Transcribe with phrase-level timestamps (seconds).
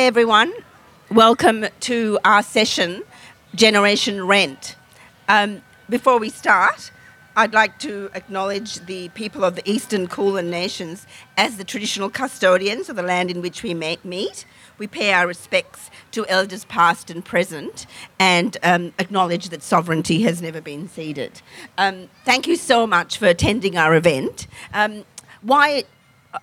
[0.00, 0.54] Hi, everyone.
[1.10, 3.02] Welcome to our session,
[3.54, 4.74] Generation Rent.
[5.28, 6.90] Um, before we start,
[7.36, 12.88] I'd like to acknowledge the people of the Eastern Kulin Nations as the traditional custodians
[12.88, 14.46] of the land in which we meet.
[14.78, 17.84] We pay our respects to elders past and present
[18.18, 21.42] and um, acknowledge that sovereignty has never been ceded.
[21.76, 24.46] Um, thank you so much for attending our event.
[24.72, 25.04] Um,
[25.42, 25.84] why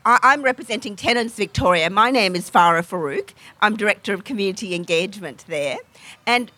[0.05, 1.89] I'm representing Tenants Victoria.
[1.89, 3.33] My name is Farah Farouque.
[3.61, 5.77] I'm Director of Community Engagement there.
[6.25, 6.51] And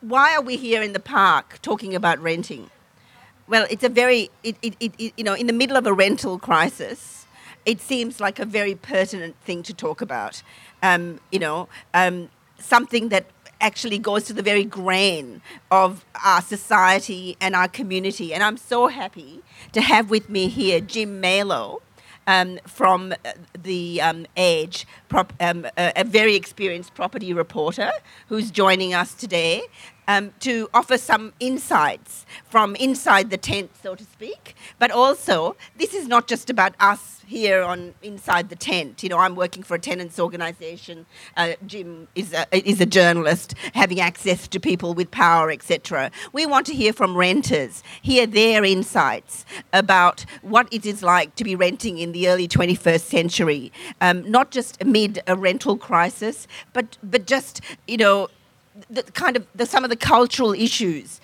[0.00, 2.70] why are we here in the park talking about renting?
[3.46, 6.38] Well, it's a very, it, it, it, you know, in the middle of a rental
[6.38, 7.26] crisis,
[7.66, 10.42] it seems like a very pertinent thing to talk about.
[10.82, 13.26] Um, you know, um, something that
[13.60, 18.32] actually goes to the very grain of our society and our community.
[18.32, 21.82] And I'm so happy to have with me here Jim Malo
[22.26, 23.32] um, from uh,
[23.62, 27.90] the um, Age, prop, um, a, a very experienced property reporter
[28.28, 29.62] who's joining us today
[30.08, 34.54] um, to offer some insights from inside the tent, so to speak.
[34.78, 39.02] But also, this is not just about us here on inside the tent.
[39.02, 41.06] You know, I'm working for a tenants organisation.
[41.36, 46.10] Uh, Jim is a, is a journalist, having access to people with power, etc.
[46.32, 51.44] We want to hear from renters, hear their insights about what it is like to
[51.44, 56.96] be renting in the early 21st century, um, not just amid a rental crisis, but
[57.02, 58.28] but just you know
[58.90, 61.20] the kind of the, some of the cultural issues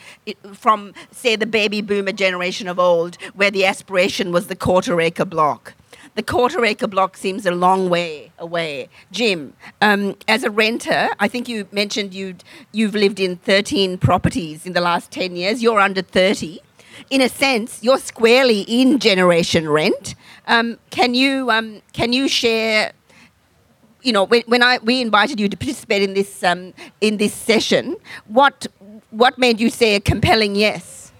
[0.52, 5.24] from say the baby boomer generation of old where the aspiration was the quarter acre
[5.24, 5.74] block.
[6.14, 8.88] The quarter acre block seems a long way away.
[9.10, 12.34] Jim um, as a renter i think you mentioned you
[12.72, 15.62] you've lived in 13 properties in the last 10 years.
[15.62, 16.60] You're under 30
[17.10, 20.14] in a sense you're squarely in generation rent.
[20.46, 22.92] Um, can you um, can you share
[24.02, 27.34] you know, when, when I we invited you to participate in this um, in this
[27.34, 27.96] session,
[28.26, 28.66] what
[29.10, 31.12] what made you say a compelling yes?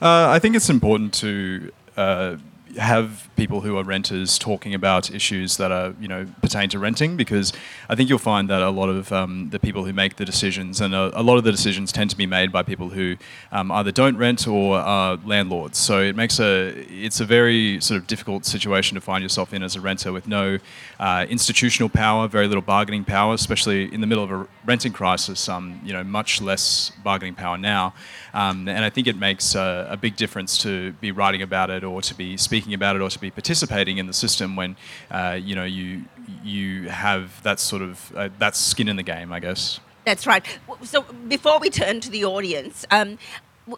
[0.00, 2.36] Uh, I think it's important to uh,
[2.76, 7.16] have people who are renters talking about issues that are, you know, pertain to renting
[7.16, 7.52] because
[7.88, 10.80] I think you'll find that a lot of um, the people who make the decisions
[10.80, 13.16] and a, a lot of the decisions tend to be made by people who
[13.52, 15.78] um, either don't rent or are landlords.
[15.78, 19.62] So it makes a it's a very sort of difficult situation to find yourself in
[19.62, 20.58] as a renter with no
[21.00, 25.48] uh, institutional power, very little bargaining power, especially in the middle of a renting crisis.
[25.48, 27.94] Um, you know, much less bargaining power now,
[28.34, 31.84] um, and I think it makes uh, a big difference to be writing about it
[31.84, 34.76] or to be speaking about it or to be participating in the system when
[35.10, 36.04] uh, you know you
[36.44, 39.80] you have that sort of uh, that skin in the game, I guess.
[40.04, 40.44] That's right.
[40.84, 43.18] So before we turn to the audience, um,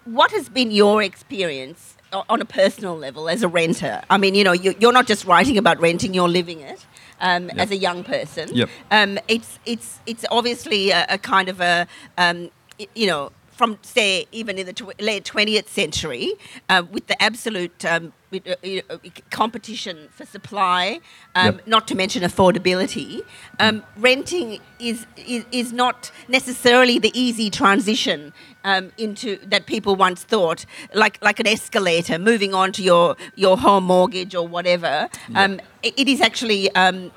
[0.05, 4.03] what has been your experience on a personal level as a renter?
[4.09, 6.87] I mean, you know, you, you're not just writing about renting; you're living it.
[7.23, 8.69] Um, As a young person, Yep.
[8.91, 11.87] um, it's it's it's obviously a, a kind of a
[12.17, 12.51] um,
[12.95, 16.33] you know from say even in the tw- late 20th century
[16.71, 18.55] uh, with the absolute um, with, uh,
[18.89, 18.99] know,
[19.29, 20.99] competition for supply
[21.35, 21.67] um, Yep.
[21.67, 23.21] not to mention affordability
[23.59, 25.05] um, renting is,
[25.35, 28.33] is is not necessarily the easy transition
[28.65, 33.59] um, into that people once thought like like an escalator moving on to your your
[33.59, 37.13] home mortgage or whatever um, it, it is actually um,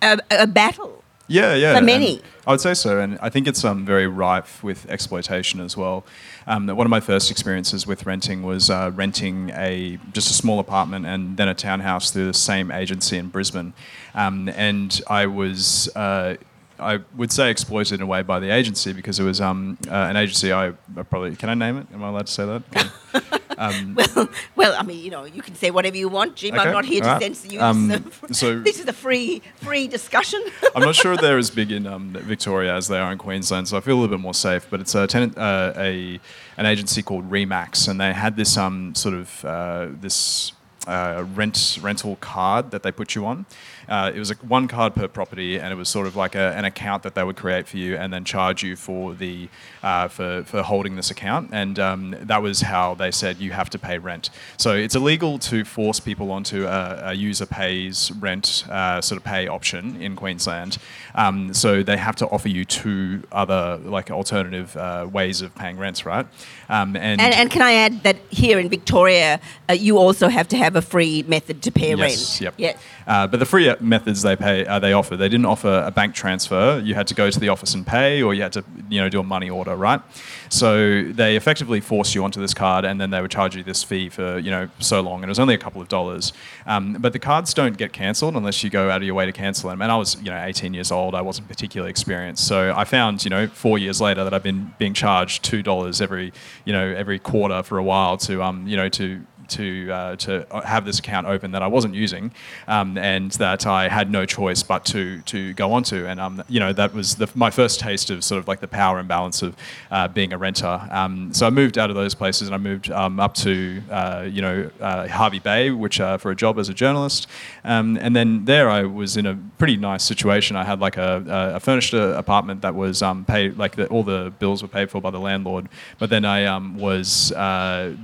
[0.00, 1.78] a, a battle Yeah, yeah.
[1.78, 2.20] For many.
[2.46, 6.04] I would say so, and I think it's um, very rife with exploitation as well.
[6.46, 10.58] Um, one of my first experiences with renting was uh, renting a just a small
[10.60, 13.72] apartment and then a townhouse through the same agency in Brisbane,
[14.14, 15.88] um, and I was.
[15.96, 16.36] Uh,
[16.76, 19.94] I would say exploited in a way by the agency because it was um, uh,
[19.94, 21.86] an agency I, I probably can I name it?
[21.94, 23.40] Am I allowed to say that?
[23.54, 23.78] Okay.
[23.78, 26.54] Um, Well, well, I mean, you know, you can say whatever you want, Jim.
[26.54, 27.22] I'm not here to right.
[27.22, 27.60] censor you.
[27.60, 30.42] Um, this, is a, so- this is a free, free discussion.
[30.74, 33.76] I'm not sure they're as big in um, Victoria as they are in Queensland, so
[33.76, 34.66] I feel a little bit more safe.
[34.70, 36.20] But it's a tenant, uh, a
[36.56, 40.52] an agency called Remax, and they had this um, sort of uh, this
[40.86, 43.46] uh, rent rental card that they put you on.
[43.88, 46.52] Uh, it was a, one card per property, and it was sort of like a,
[46.56, 49.48] an account that they would create for you, and then charge you for the
[49.82, 51.50] uh, for for holding this account.
[51.52, 54.30] And um, that was how they said you have to pay rent.
[54.56, 59.24] So it's illegal to force people onto a, a user pays rent uh, sort of
[59.24, 60.78] pay option in Queensland.
[61.14, 65.78] Um, so they have to offer you two other like alternative uh, ways of paying
[65.78, 66.26] rents, right?
[66.68, 70.48] Um, and, and, and can I add that here in Victoria, uh, you also have
[70.48, 72.40] to have a free method to pay yes, rent.
[72.40, 72.54] Yep.
[72.58, 72.82] Yes.
[73.06, 75.16] Uh, but the free methods they pay uh, they offer.
[75.16, 76.80] They didn't offer a bank transfer.
[76.84, 79.08] You had to go to the office and pay, or you had to you know
[79.08, 80.00] do a money order, right?
[80.48, 83.82] So they effectively force you onto this card, and then they would charge you this
[83.82, 86.32] fee for you know so long, and it was only a couple of dollars.
[86.66, 89.32] Um, but the cards don't get cancelled unless you go out of your way to
[89.32, 89.82] cancel them.
[89.82, 91.14] And I was you know 18 years old.
[91.14, 94.74] I wasn't particularly experienced, so I found you know four years later that I've been
[94.78, 96.32] being charged two dollars every
[96.64, 100.46] you know every quarter for a while to um you know to to uh, to
[100.64, 102.32] have this account open that I wasn't using,
[102.68, 106.06] um, and that I had no choice but to to go onto.
[106.06, 108.68] And um, you know that was the, my first taste of sort of like the
[108.68, 109.56] power imbalance of
[109.90, 110.80] uh, being a renter.
[110.90, 114.26] Um, so I moved out of those places and I moved um, up to uh,
[114.28, 117.26] you know uh, Hervey Bay, which uh, for a job as a journalist.
[117.64, 120.56] Um, and then there I was in a pretty nice situation.
[120.56, 124.02] I had like a, a furnished uh, apartment that was um, paid like the, all
[124.02, 125.68] the bills were paid for by the landlord.
[125.98, 127.32] But then I was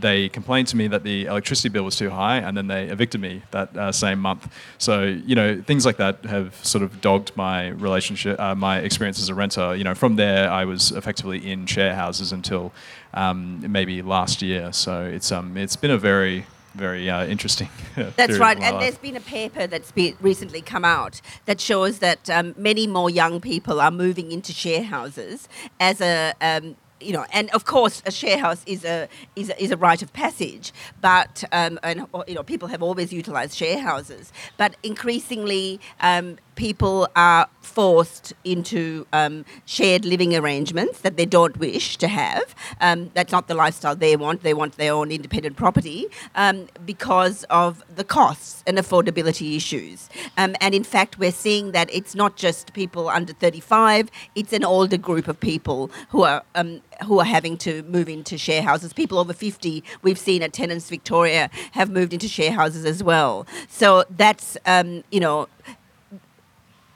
[0.01, 3.21] they complained to me that the electricity bill was too high, and then they evicted
[3.21, 4.53] me that uh, same month.
[4.79, 9.19] So you know things like that have sort of dogged my relationship, uh, my experience
[9.19, 9.75] as a renter.
[9.75, 12.73] You know, from there I was effectively in share houses until
[13.15, 14.73] um, maybe last year.
[14.73, 17.69] So it's um it's been a very very uh, interesting.
[18.17, 18.83] that's right, and life.
[18.83, 23.11] there's been a paper that's been recently come out that shows that um, many more
[23.11, 25.49] young people are moving into share houses
[25.79, 29.63] as a um, you know, and of course, a share house is a is a,
[29.63, 30.73] is a rite of passage.
[31.01, 37.09] But um, and you know, people have always utilised share houses, but increasingly, um, people
[37.17, 42.55] are forced into um, shared living arrangements that they don't wish to have.
[42.83, 44.43] Um, that's not the lifestyle they want.
[44.43, 50.11] They want their own independent property um, because of the costs and affordability issues.
[50.37, 54.63] Um, and in fact, we're seeing that it's not just people under 35, it's an
[54.63, 58.93] older group of people who are um, who are having to move into share houses.
[58.93, 63.47] People over 50, we've seen at Tenants Victoria, have moved into share houses as well.
[63.69, 65.49] So that's, um, you know,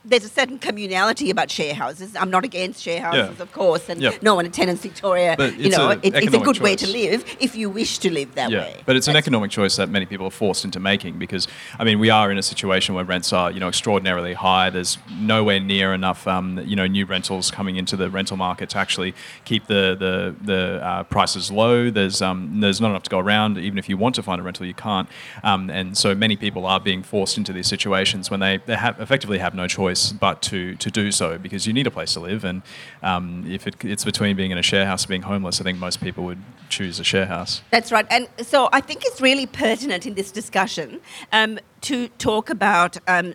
[0.04, 2.14] there's a certain communality about share houses.
[2.14, 3.42] I'm not against share houses, yeah.
[3.42, 4.22] of course, and yep.
[4.22, 6.60] no one in Tenants Victoria, you know, it, it's a good choice.
[6.60, 8.58] way to live if you wish to live that yeah.
[8.58, 8.82] way.
[8.84, 11.48] But it's That's an economic choice that many people are forced into making because,
[11.78, 14.68] I mean, we are in a situation where rents are, you know, extraordinarily high.
[14.68, 18.78] There's nowhere near enough, um, you know, new rentals coming into the rental market to
[18.78, 19.14] actually
[19.44, 21.90] keep the the, the uh, prices low.
[21.90, 23.56] There's um, there's not enough to go around.
[23.56, 25.08] Even if you want to find a rental, you can't.
[25.42, 29.00] Um, and so many people are being forced into these situations when they, they have
[29.00, 32.14] effectively have no choice choice but to, to do so because you need a place
[32.14, 32.44] to live.
[32.44, 32.62] And
[33.02, 35.78] um, if it, it's between being in a share house and being homeless, I think
[35.78, 37.62] most people would choose a share house.
[37.70, 38.06] That's right.
[38.10, 41.00] And so I think it's really pertinent in this discussion
[41.32, 43.34] um, to talk about um,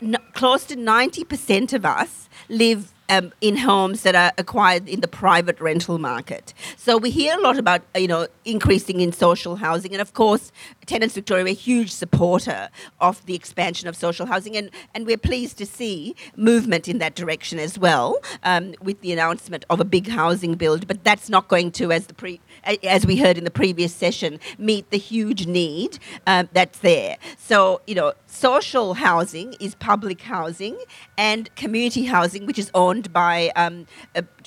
[0.00, 5.08] n- close to 90% of us live um, in homes that are acquired in the
[5.08, 6.54] private rental market.
[6.76, 10.52] So we hear a lot about you know increasing in social housing, and of course,
[10.86, 12.68] Tenants Victoria are a huge supporter
[13.00, 17.14] of the expansion of social housing, and, and we're pleased to see movement in that
[17.14, 20.86] direction as well um, with the announcement of a big housing build.
[20.86, 22.40] But that's not going to, as the pre,
[22.82, 27.16] as we heard in the previous session, meet the huge need um, that's there.
[27.38, 30.78] So you know, social housing is public housing,
[31.16, 33.86] and community housing, which is owned by um,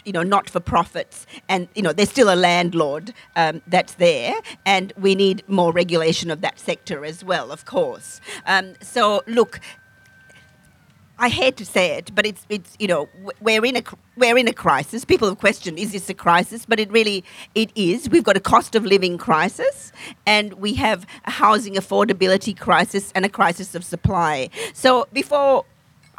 [0.05, 4.33] you know not for profits, and you know there's still a landlord um, that's there,
[4.65, 8.21] and we need more regulation of that sector as well, of course.
[8.45, 9.59] Um, so look.
[11.19, 13.09] I hate to say it, but it's it's you know
[13.41, 13.83] we're in a
[14.15, 15.03] we're in a crisis.
[15.03, 17.23] People have questioned is this a crisis, but it really
[17.55, 18.09] it is.
[18.09, 19.91] We've got a cost of living crisis,
[20.27, 24.49] and we have a housing affordability crisis and a crisis of supply.
[24.73, 25.65] So before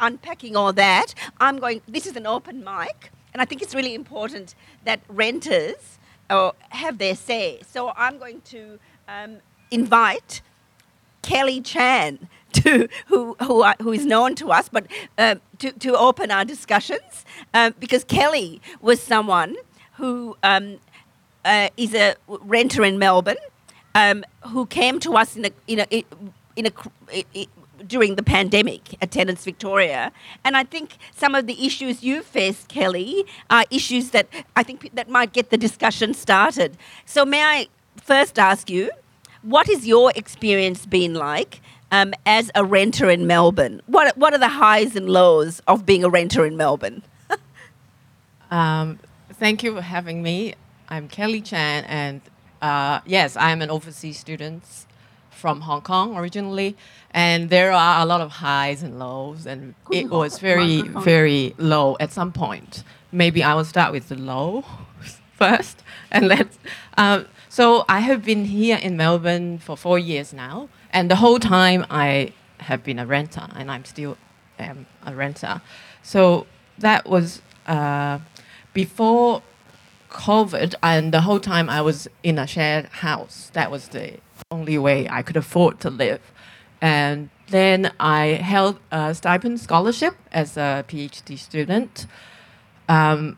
[0.01, 3.93] unpacking all that, I'm going, this is an open mic, and I think it's really
[3.93, 7.61] important that renters uh, have their say.
[7.67, 9.37] So I'm going to um,
[9.71, 10.41] invite
[11.21, 14.85] Kelly Chan, to, who, who, who is known to us, but
[15.17, 19.55] uh, to, to open our discussions, uh, because Kelly was someone
[19.93, 20.79] who um,
[21.45, 23.37] uh, is a renter in Melbourne.
[23.95, 26.05] Um, who came to us in a, in a,
[26.55, 27.47] in a,
[27.87, 30.11] during the pandemic at Tenants Victoria.
[30.45, 34.91] And I think some of the issues you faced, Kelly, are issues that I think
[34.93, 36.77] that might get the discussion started.
[37.05, 38.91] So may I first ask you,
[39.41, 43.81] what has your experience been like um, as a renter in Melbourne?
[43.87, 47.03] What, what are the highs and lows of being a renter in Melbourne?
[48.51, 48.97] Um,
[49.33, 50.55] thank you for having me.
[50.89, 52.19] I'm Kelly Chan, and
[52.63, 54.63] uh, yes, I'm an overseas student
[55.29, 56.75] from Hong Kong originally,
[57.11, 61.95] and there are a lot of highs and lows, and it was very, very low
[61.99, 62.83] at some point.
[63.11, 64.65] Maybe I will start with the low
[65.35, 66.57] first, and let's.
[66.97, 71.39] Um, so I have been here in Melbourne for four years now, and the whole
[71.39, 74.17] time I have been a renter, and I'm still
[74.57, 75.61] am a renter.
[76.03, 76.45] So
[76.77, 78.19] that was uh,
[78.73, 79.41] before
[80.09, 83.49] COVID, and the whole time I was in a shared house.
[83.53, 84.13] That was the
[84.51, 86.21] only way I could afford to live.
[86.81, 92.05] And then I held a stipend scholarship as a PhD student.
[92.87, 93.37] Um,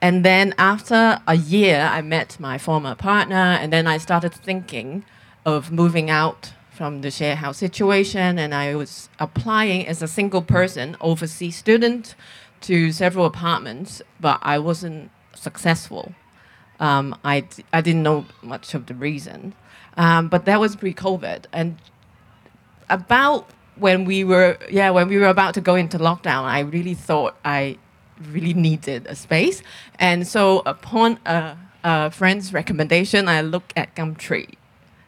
[0.00, 5.04] and then after a year, I met my former partner, and then I started thinking
[5.44, 6.52] of moving out
[6.82, 8.40] from the share house situation.
[8.40, 12.16] And I was applying as a single person, overseas student,
[12.62, 16.12] to several apartments, but I wasn't successful.
[16.80, 19.54] Um, I d- I didn't know much of the reason.
[19.96, 21.76] Um, but that was pre-COVID, and
[22.88, 26.94] about when we were yeah when we were about to go into lockdown, I really
[26.94, 27.78] thought I
[28.34, 29.62] really needed a space,
[30.00, 34.54] and so upon a, a friend's recommendation, I looked at Gumtree.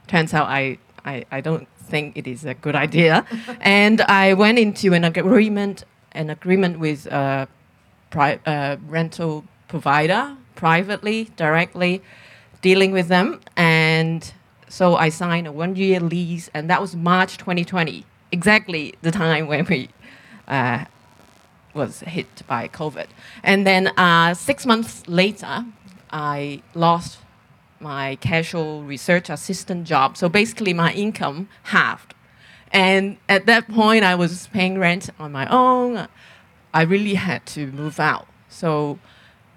[0.07, 3.25] Turns out I, I I don't think it is a good idea,
[3.61, 7.49] and I went into an agreement an agreement with a
[8.11, 12.00] pri- uh, rental provider privately directly
[12.62, 14.32] dealing with them and
[14.75, 19.46] so I signed a one year lease, and that was March 2020, exactly the time
[19.46, 19.88] when we
[20.49, 20.87] uh,
[21.75, 23.06] was hit by COVID.
[23.44, 25.64] And then uh, six months later,
[26.11, 27.18] I lost
[27.81, 30.16] my casual research assistant job.
[30.16, 32.14] So basically, my income halved.
[32.73, 36.09] And at that point, I was paying rent on my own.
[36.73, 38.26] I really had to move out.
[38.49, 38.99] So,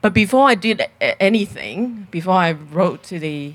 [0.02, 3.54] but before I did anything, before I wrote to the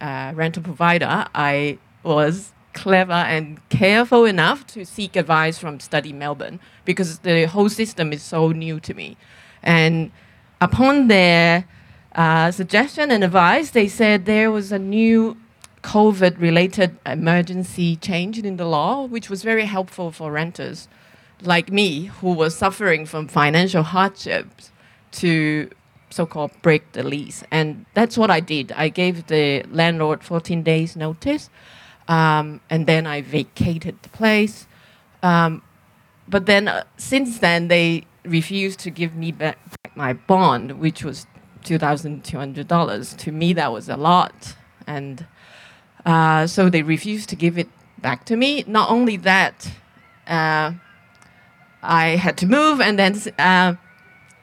[0.00, 6.60] uh, rental provider, I was clever and careful enough to seek advice from Study Melbourne
[6.84, 9.16] because the whole system is so new to me.
[9.62, 10.12] And
[10.60, 11.66] upon their
[12.18, 15.36] uh, suggestion and advice, they said there was a new
[15.84, 20.88] COVID related emergency change in the law, which was very helpful for renters
[21.42, 24.72] like me who was suffering from financial hardships
[25.12, 25.70] to
[26.10, 27.44] so-called break the lease.
[27.52, 28.72] And that's what i did.
[28.72, 31.50] I gave the landlord 14 days notice
[32.08, 34.66] um, and then i vacated the place.
[35.22, 35.62] Um,
[36.26, 39.58] but then uh, since then they refused to give me back
[39.94, 41.26] my bond which was
[41.64, 45.26] $2200 to me that was a lot and
[46.06, 49.70] uh, so they refused to give it back to me not only that
[50.26, 50.72] uh,
[51.82, 53.74] i had to move and then uh,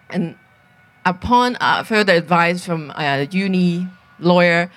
[0.10, 0.36] and
[1.06, 3.88] upon uh, further advice from a uni
[4.20, 4.72] lawyer,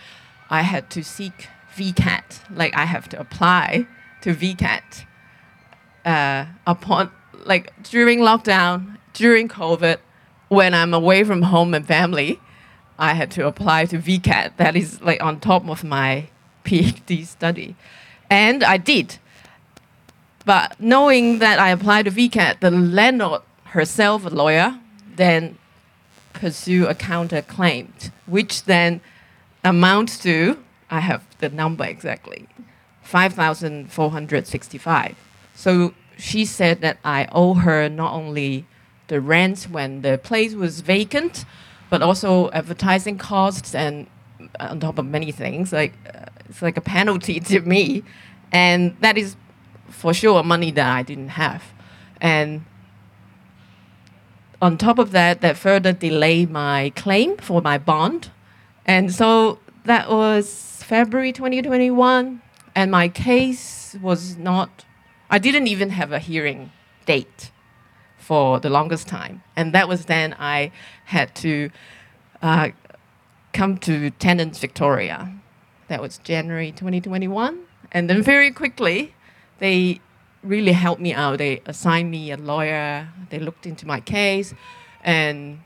[0.50, 2.40] I had to seek VCAT.
[2.54, 3.86] Like I have to apply
[4.22, 5.04] to VCAT.
[6.04, 7.10] Uh, upon
[7.44, 9.98] like during lockdown, during COVID,
[10.48, 12.40] when I'm away from home and family,
[12.98, 14.56] I had to apply to VCAT.
[14.56, 16.28] That is like on top of my
[16.64, 17.76] PhD study,
[18.28, 19.18] and I did.
[20.44, 24.78] But knowing that I applied to VCAT, the landlord herself, a lawyer,
[25.16, 25.58] then
[26.32, 29.02] pursue a counterclaim, which then
[29.62, 30.56] amounts to,
[30.90, 32.48] I have the number exactly,
[33.02, 35.16] 5,465.
[35.54, 38.66] So she said that I owe her not only
[39.08, 41.44] the rent when the place was vacant,
[41.90, 44.06] but also advertising costs and
[44.60, 45.72] on top of many things.
[45.72, 48.04] Like uh, it's like a penalty to me,
[48.52, 49.36] and that is
[49.88, 51.62] for sure money that I didn't have,
[52.20, 52.64] and
[54.60, 58.30] on top of that, that further delayed my claim for my bond.
[58.84, 62.42] And so that was February 2021.
[62.74, 64.84] And my case was not,
[65.30, 66.72] I didn't even have a hearing
[67.06, 67.50] date
[68.28, 69.42] for the longest time.
[69.56, 70.70] And that was then I
[71.06, 71.70] had to
[72.42, 72.68] uh,
[73.54, 75.32] come to Tenants Victoria.
[75.88, 77.58] That was January 2021.
[77.90, 79.14] And then very quickly,
[79.60, 80.00] they
[80.42, 81.38] really helped me out.
[81.38, 83.08] They assigned me a lawyer.
[83.30, 84.52] They looked into my case,
[85.02, 85.60] and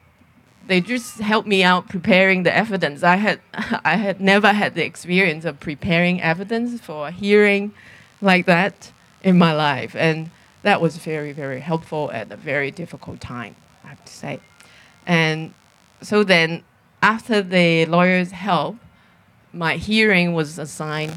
[0.68, 3.02] they just helped me out preparing the evidence.
[3.02, 3.40] I had
[3.84, 7.72] I had never had the experience of preparing evidence for a hearing
[8.20, 8.92] like that
[9.24, 10.30] in my life, and
[10.62, 13.54] that was very very helpful at a very difficult time.
[13.84, 14.40] I have to say,
[15.06, 15.52] and
[16.00, 16.62] so then
[17.02, 18.76] after the lawyer's help,
[19.52, 21.14] my hearing was assigned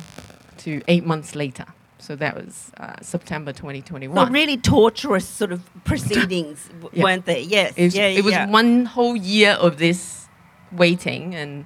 [0.57, 1.65] to eight months later.
[1.99, 4.15] So that was uh, September 2021.
[4.15, 7.03] Well, really torturous sort of proceedings, w- Yeah.
[7.03, 7.41] weren't they?
[7.41, 7.73] Yes.
[7.75, 8.47] It was, yeah, it was yeah.
[8.49, 10.27] one whole year of this
[10.71, 11.65] waiting and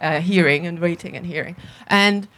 [0.00, 1.56] uh, hearing and waiting and hearing.
[1.86, 2.28] And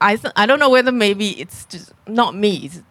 [0.00, 2.82] I, th- I don't know whether maybe it's just not me, it's-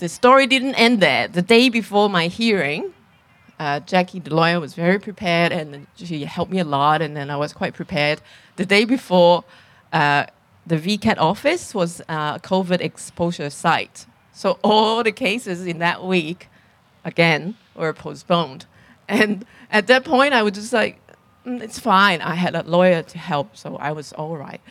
[0.00, 1.28] the story didn't end there.
[1.28, 2.94] The day before my hearing,
[3.58, 7.28] uh, Jackie, the lawyer, was very prepared and she helped me a lot, and then
[7.30, 8.22] I was quite prepared.
[8.56, 9.44] The day before,
[9.92, 10.24] uh,
[10.66, 14.06] the VCAT office was uh, a COVID exposure site.
[14.32, 16.48] So all the cases in that week,
[17.04, 18.64] again, were postponed.
[19.06, 20.98] And at that point, I was just like,
[21.44, 22.22] "Mm, it's fine.
[22.22, 24.62] I had a lawyer to help, so I was all right.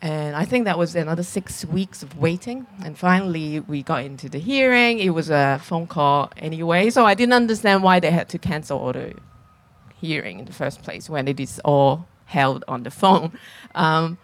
[0.00, 2.66] And I think that was another six weeks of waiting.
[2.84, 5.00] And finally, we got into the hearing.
[5.00, 6.90] It was a phone call anyway.
[6.90, 9.14] So I didn't understand why they had to cancel all the
[10.00, 13.36] hearing in the first place when it is all held on the phone.
[13.74, 14.18] Um,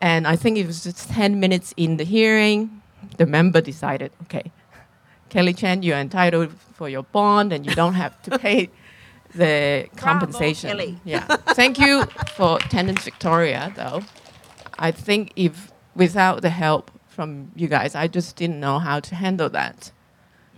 [0.00, 2.82] and I think it was just 10 minutes in the hearing,
[3.16, 4.50] the member decided, okay,
[5.28, 8.70] Kelly Chan, you're entitled for your bond and you don't have to pay
[9.34, 10.70] the compensation.
[10.70, 10.98] Kelly.
[11.04, 11.24] Yeah.
[11.54, 14.02] Thank you for Tenants Victoria, though.
[14.78, 19.14] I think if without the help from you guys, I just didn't know how to
[19.14, 19.92] handle that.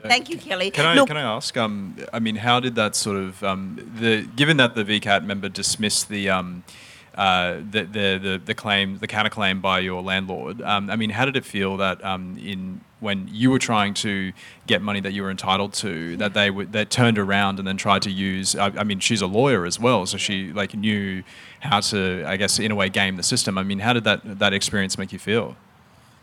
[0.03, 0.71] Thank you, Kelly.
[0.71, 1.57] Can I, Look, can I ask?
[1.57, 5.49] Um, I mean, how did that sort of um, the given that the VCAT member
[5.49, 6.65] dismissed the um,
[7.15, 10.63] uh, the, the the the claim the counterclaim by your landlord?
[10.63, 14.33] Um, I mean, how did it feel that um, in when you were trying to
[14.67, 17.77] get money that you were entitled to, that they would that turned around and then
[17.77, 18.57] tried to use?
[18.57, 21.23] I, I mean, she's a lawyer as well, so she like knew
[21.61, 23.57] how to, I guess, in a way, game the system.
[23.57, 25.57] I mean, how did that that experience make you feel?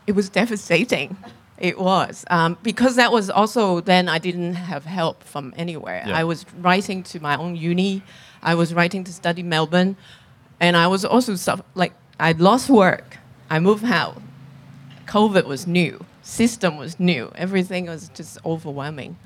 [0.08, 1.16] it was devastating.
[1.58, 6.02] It was um, because that was also then I didn't have help from anywhere.
[6.06, 6.16] Yeah.
[6.16, 8.02] I was writing to my own uni,
[8.42, 9.96] I was writing to study Melbourne,
[10.60, 13.18] and I was also suff- like I lost work.
[13.50, 14.22] I moved out.
[15.06, 16.04] COVID was new.
[16.22, 17.30] System was new.
[17.34, 19.16] Everything was just overwhelming.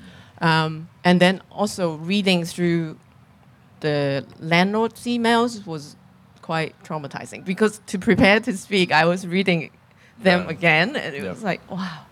[0.41, 2.97] Um, and then also reading through
[3.79, 5.95] the landlord's emails was
[6.43, 9.71] quite traumatizing because to prepare to speak, I was reading
[10.27, 10.49] them Yeah.
[10.57, 11.31] again, and it Yeah.
[11.31, 12.05] was like, wow,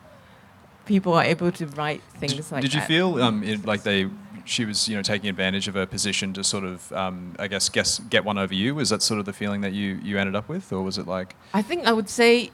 [0.85, 2.61] people are able to write things like that.
[2.61, 2.87] Did you that.
[2.87, 4.07] feel um, it, like they
[4.43, 7.69] she was you know taking advantage of her position to sort of um, I guess
[7.69, 8.73] guess get one over you?
[8.75, 11.07] Was that sort of the feeling that you you ended up with, or was it
[11.07, 12.49] like I think I would say,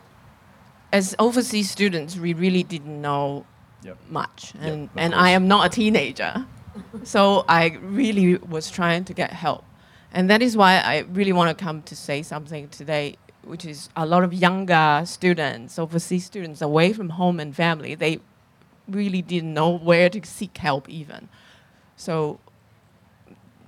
[0.91, 3.45] as overseas students, we really didn't know
[3.83, 3.97] Yep.
[4.09, 5.25] much, and of and course.
[5.27, 6.45] I am not a teenager,
[7.03, 9.63] so I really was trying to get help,
[10.13, 13.89] and that is why I really want to come to say something today, which is
[13.95, 18.19] a lot of younger students, overseas students, away from home and family, they
[18.87, 21.29] really didn't know where to seek help even,
[21.95, 22.39] so.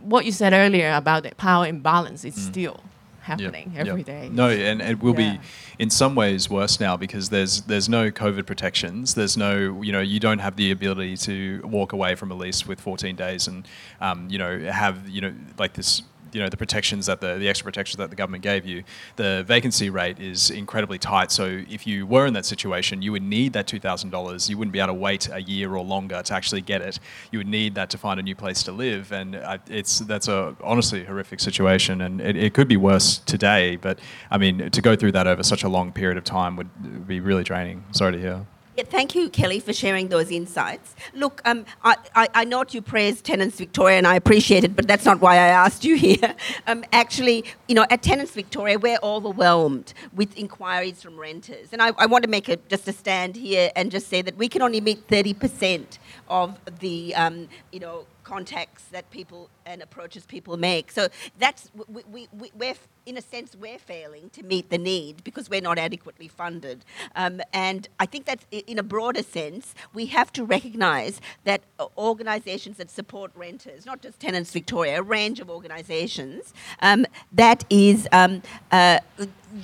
[0.02, 2.80] What you said earlier about the power imbalance is still
[3.24, 4.06] happening Yep, every yep.
[4.06, 4.30] day.
[4.32, 5.34] No, and it will Yeah.
[5.34, 5.40] be
[5.78, 9.14] in some ways worse now because there's there's no COVID protections.
[9.16, 12.66] There's no you know you don't have the ability to walk away from a lease
[12.66, 13.68] with 14 days and
[14.00, 17.48] um, you know have you know like this you know the protections that the the
[17.48, 18.84] extra protections that the government gave you.
[19.16, 21.32] The vacancy rate is incredibly tight.
[21.32, 24.50] So if you were in that situation, you would need that two thousand dollars.
[24.50, 27.00] You wouldn't be able to wait a year or longer to actually get it.
[27.32, 30.28] You would need that to find a new place to live, and uh, it's that's
[30.28, 33.76] a honestly horrific situation, and it, it could be worse today.
[33.76, 34.00] But
[34.32, 37.20] I mean, to go through that over such a long period of time would be
[37.20, 37.84] really draining.
[37.92, 38.46] Sorry to hear.
[38.84, 40.96] Thank you, Kelly, for sharing those insights.
[41.14, 44.88] Look, um, I, I, I note you praised Tenants Victoria, and I appreciate it, but
[44.88, 46.36] that's not why I asked you here.
[46.68, 51.70] Um, actually, you know, at Tenants Victoria, we're overwhelmed with inquiries from renters.
[51.72, 54.38] And I, I want to make a, just a stand here and just say that
[54.38, 55.98] we can only meet 30%
[56.30, 60.92] of the, um, you know, contacts that people and approaches people make.
[60.92, 62.74] So that's we, we, we, we're
[63.06, 66.84] in a sense we're failing to meet the need because we're not adequately funded.
[67.16, 71.86] Um, and I think that in a broader sense we have to recognise that uh,
[71.98, 78.08] organisations that support renters, not just Tenants Victoria, a range of organisations, um, that is.
[78.12, 79.00] Um, uh,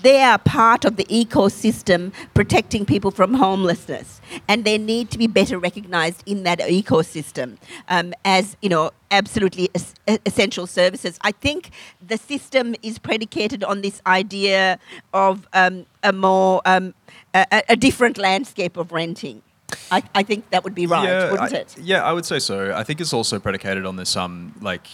[0.02, 5.28] they are part of the ecosystem protecting people from homelessness, and they need to be
[5.28, 9.94] better recognised in that ecosystem um, as you know absolutely es-
[10.26, 11.18] essential services.
[11.22, 11.72] I think
[12.06, 14.78] the system is predicated on this idea
[15.14, 16.94] of um, a more um,
[17.34, 19.42] a, a- different landscape of renting.
[19.92, 21.76] I, I think that would be right, wouldn't I, it?
[21.82, 22.74] Yeah, I would say so.
[22.76, 24.16] I think it's also predicated on this.
[24.16, 24.88] Um, like,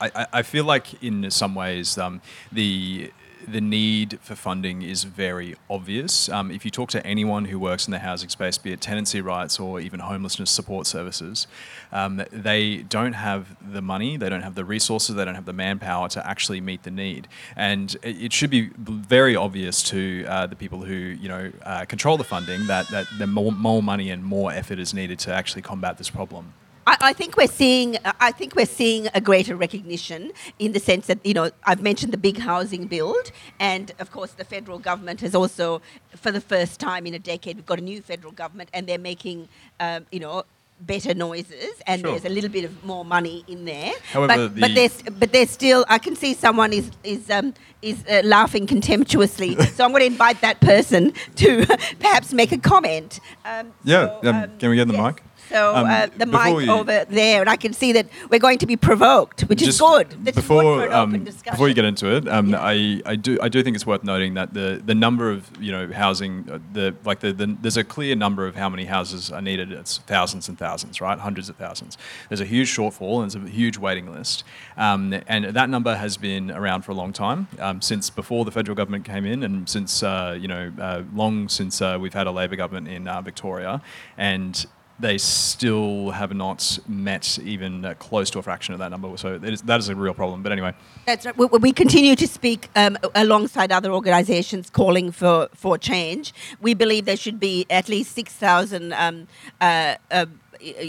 [0.00, 2.20] I, I- I feel like in some ways, um,
[2.52, 3.12] the
[3.50, 6.28] the need for funding is very obvious.
[6.28, 9.20] Um, if you talk to anyone who works in the housing space, be it tenancy
[9.20, 11.46] rights or even homelessness support services,
[11.92, 15.52] um, they don't have the money, they don't have the resources, they don't have the
[15.52, 17.28] manpower to actually meet the need.
[17.56, 22.16] And it, should be very obvious to uh, the people who you know uh, control
[22.16, 25.62] the funding that that the more, more money and more effort is needed to actually
[25.62, 26.54] combat this problem.
[26.86, 27.96] I, I think we're seeing.
[28.20, 32.12] I think we're seeing a greater recognition in the sense that you know I've mentioned
[32.12, 35.82] the big housing build, and of course the federal government has also,
[36.16, 38.98] for the first time in a decade, we've got a new federal government, and they're
[38.98, 39.48] making,
[39.80, 40.44] um, you know.
[40.82, 42.12] Better noises, and Sure.
[42.12, 43.92] there's a little bit of more money in there.
[44.14, 45.84] However, but, but the- there's but there's still.
[45.90, 49.56] I can see someone is is um, is uh, laughing contemptuously.
[49.74, 51.66] so I'm going to invite that person to
[51.98, 53.20] perhaps make a comment.
[53.44, 55.02] Um, Yeah, so, um, can we get the yes.
[55.16, 55.22] mic?
[55.50, 58.58] So Um, uh, the mic we- over there, and I can see that we're going
[58.58, 60.08] to be provoked, which is good.
[60.24, 61.10] This is before, good um,
[61.50, 62.60] before you get into it, um, Yeah.
[62.62, 65.72] I, I do I do think it's worth noting that the, the number of you
[65.72, 69.30] know housing uh, the like the, the there's a clear number of how many houses
[69.32, 69.72] are needed.
[69.72, 71.18] It's thousands and thousands, right?
[71.18, 71.98] Hundreds of thousands.
[72.28, 74.44] There's a huge shortfall and there's a huge waiting list,
[74.76, 78.52] um, and that number has been around for a long time um, since before the
[78.52, 82.26] federal government came in, and since uh, you know uh, long since uh, we've had
[82.28, 83.82] a Labor government in uh, Victoria,
[84.16, 84.66] and
[85.00, 89.16] they still have not met even uh, close to a fraction of that number.
[89.16, 90.42] So that is, that is a real problem.
[90.42, 90.74] But anyway,
[91.06, 91.36] That's right.
[91.36, 96.32] We, we continue to speak um, alongside other organisations calling for, for change.
[96.60, 99.26] We believe there should be at least 6,000 um,
[99.60, 100.26] uh, uh,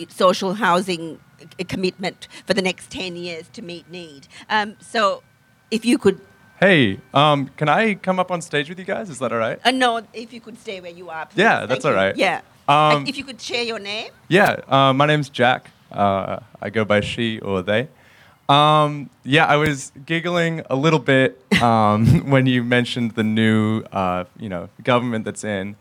[0.10, 4.28] social housing c- commitment for the next 10 years to meet need.
[4.50, 5.24] Um, so
[5.72, 6.20] if you could,
[6.60, 9.10] Hey, um, can I come up on stage with you guys?
[9.10, 9.60] Is that all right?
[9.66, 11.26] uh, no, if you could stay where you are.
[11.26, 11.40] Please.
[11.40, 11.90] Yeah, Thank that's you.
[11.90, 12.16] all right.
[12.16, 12.42] Yeah.
[12.72, 14.12] Um, if you could share your name.
[14.30, 15.72] Yeah, uh, my name's Jack.
[15.92, 17.90] Uh, I go by she or they.
[18.48, 24.24] Um, yeah, I was giggling a little bit um, when you mentioned the new, uh,
[24.40, 25.76] you know, government that's in,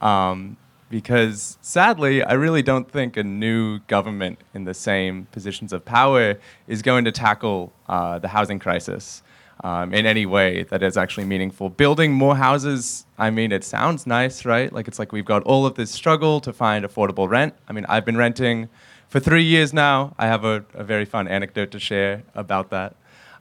[0.00, 0.56] um,
[0.90, 6.36] because sadly, I really don't think a new government in the same positions of power
[6.68, 9.22] is going to tackle uh, the housing crisis.
[9.62, 11.68] Um, in any way that is actually meaningful.
[11.70, 14.72] Building more houses, I mean, it sounds nice, right?
[14.72, 17.54] Like it's like we've got all of this struggle to find affordable rent.
[17.68, 18.68] I mean, I've been renting
[19.08, 20.14] for three years now.
[20.18, 22.96] I have a, a very fun anecdote to share about that.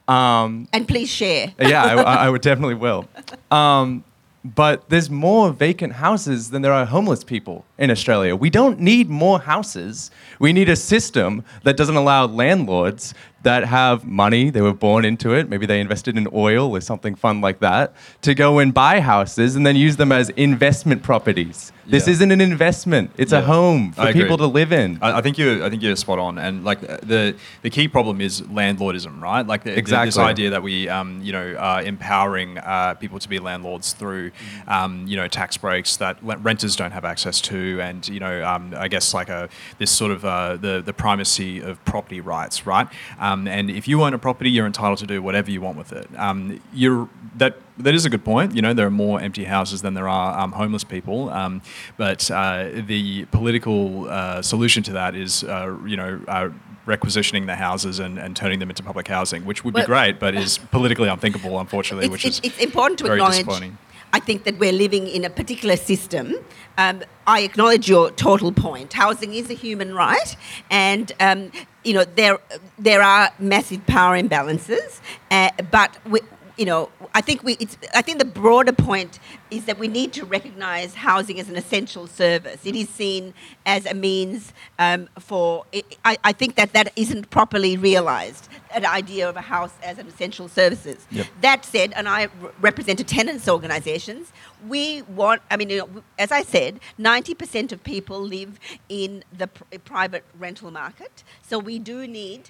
[0.07, 1.53] Um, And please share.
[1.59, 3.07] yeah, I, I- I would definitely will.
[3.51, 4.03] Um,
[4.45, 8.35] but there's more vacant houses than there are homeless people in Australia.
[8.35, 10.11] We don't need more houses.
[10.37, 13.13] We need a system that doesn't allow landlords
[13.43, 17.15] that have money, they were born into it, maybe they invested in oil or something
[17.15, 21.71] fun like that, to go and buy houses and then use them as investment properties.
[21.85, 22.13] This Yeah.
[22.13, 24.97] isn't an investment, it's a home for people to live in.
[25.01, 26.79] I, I think you I think you're spot on, and like
[27.13, 29.45] the the key problem is landlordism, right?
[29.53, 33.27] Like the, the- this idea that we um, you know are empowering uh, people to
[33.27, 34.31] be landlords through
[34.67, 38.73] um, you know tax breaks that renters don't have access to, and you know um,
[38.77, 39.49] I guess like a
[39.81, 42.87] this sort of uh, the the primacy of property rights, right?
[43.19, 45.91] Um, and if you own a property, you're entitled to do whatever you want with
[45.91, 46.07] it.
[46.17, 48.55] Um, you're that that is a good point.
[48.55, 51.29] You know, there are more empty houses than there are um, homeless people.
[51.29, 51.61] Um,
[51.97, 56.49] but uh, the political uh, solution to that is, uh, you know, uh,
[56.85, 60.35] requisitioning the houses and, and turning them into public housing, which would be great, but
[60.35, 63.37] is politically unthinkable, unfortunately, it's, which it's, is it's important to very acknowledge.
[63.37, 63.77] disappointing.
[64.13, 66.35] I think that we're living in a particular system.
[66.77, 68.93] Um, I acknowledge your total point.
[68.93, 70.35] Housing is a human right,
[70.69, 71.51] and um,
[71.83, 72.37] you know there
[72.77, 75.01] there are massive power imbalances.
[75.31, 76.19] Uh, but we,
[76.57, 77.53] you know, I think we.
[77.59, 81.55] It's, I think the broader point is that we need to recognise housing as an
[81.55, 82.65] essential service.
[82.65, 83.33] It is seen
[83.65, 85.65] as a means um, for.
[86.05, 88.49] I, I think that that isn't properly realised.
[88.71, 91.05] That idea of a house as an essential services.
[91.11, 91.27] Yep.
[91.41, 94.31] That said, and I re- represent tenants organisations,
[94.67, 99.47] we want, I mean, you know, as I said, 90% of people live in the
[99.47, 101.23] pr- private rental market.
[101.41, 102.49] So we do need,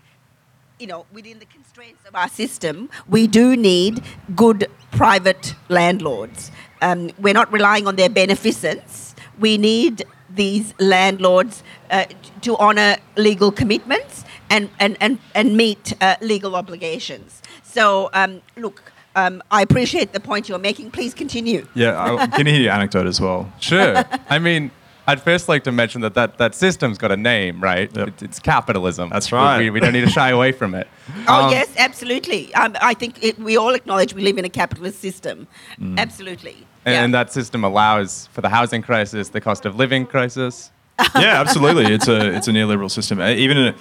[0.83, 4.03] you know, within the constraints of our system, we do need
[4.35, 6.51] good private landlords.
[6.81, 9.15] Um, we're not relying on their beneficence.
[9.39, 12.03] We need these landlords uh,
[12.41, 17.41] to honour legal commitments and, and, and, and meet uh, legal obligations.
[17.63, 20.91] So, um, look, um, I appreciate the point you're making.
[20.91, 21.65] Please continue.
[21.75, 23.53] Yeah, I, can you hear your anecdote as well?
[23.61, 24.03] Sure.
[24.29, 24.69] I mean,
[25.05, 27.89] I'd first like to mention that that, that system's got a name, right?
[27.95, 28.07] Yep.
[28.07, 29.09] It's, it's capitalism.
[29.09, 29.57] That's right.
[29.59, 30.87] We, we don't need to shy away from it.
[31.27, 32.53] Oh, Um, yes, absolutely.
[32.55, 35.47] Um, I think it, we all acknowledge we live in a capitalist system.
[35.79, 35.99] Mm.
[35.99, 36.55] Absolutely.
[36.85, 37.03] And, Yeah.
[37.03, 40.71] and that system allows for the housing crisis, the cost of living crisis.
[41.15, 41.93] yeah, absolutely.
[41.93, 43.19] It's a it's a neoliberal system.
[43.19, 43.75] Uh, Even in a,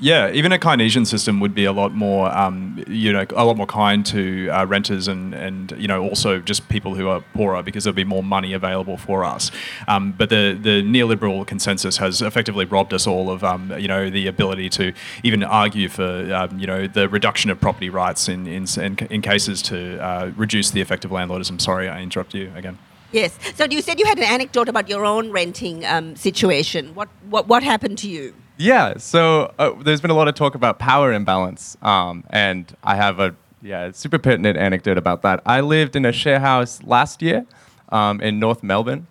[0.00, 3.56] Yeah, even a Keynesian system would be a lot more, um, you know, a lot
[3.56, 7.64] more kind to uh, renters and, and you know also just people who are poorer
[7.64, 9.50] because there'll be more money available for us.
[9.88, 14.08] Um, but the the neoliberal consensus has effectively robbed us all of um, you know
[14.08, 14.92] the ability to
[15.24, 19.20] even argue for um, you know the reduction of property rights in in, in, in
[19.20, 21.60] cases to uh, reduce the effect of landlordism.
[21.60, 22.78] Sorry, I interrupt you again.
[23.10, 23.36] Yes.
[23.54, 26.94] So you said you had an anecdote about your own renting um, situation.
[26.94, 28.34] What, what what happened to you?
[28.58, 32.96] Yeah, so uh, there's been a lot of talk about power imbalance, um, and I
[32.96, 35.40] have a yeah super pertinent anecdote about that.
[35.46, 37.46] I lived in a share house last year
[37.90, 39.06] um, in North Melbourne.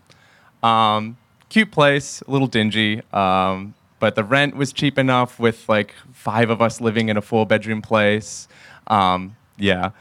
[0.64, 1.16] Um,
[1.48, 6.50] cute place, a little dingy, um, but the rent was cheap enough with like five
[6.50, 8.50] of us living in a four bedroom place.
[8.88, 9.92] Um, yeah,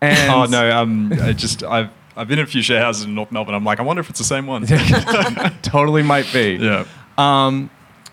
[0.00, 3.14] and Oh no, um, I just I've I've been in a few share houses in
[3.14, 3.54] North Melbourne.
[3.54, 4.66] I'm like, I wonder if it's the same one.
[5.62, 6.54] totally might be.
[6.54, 6.86] yeah.
[7.18, 7.68] Um,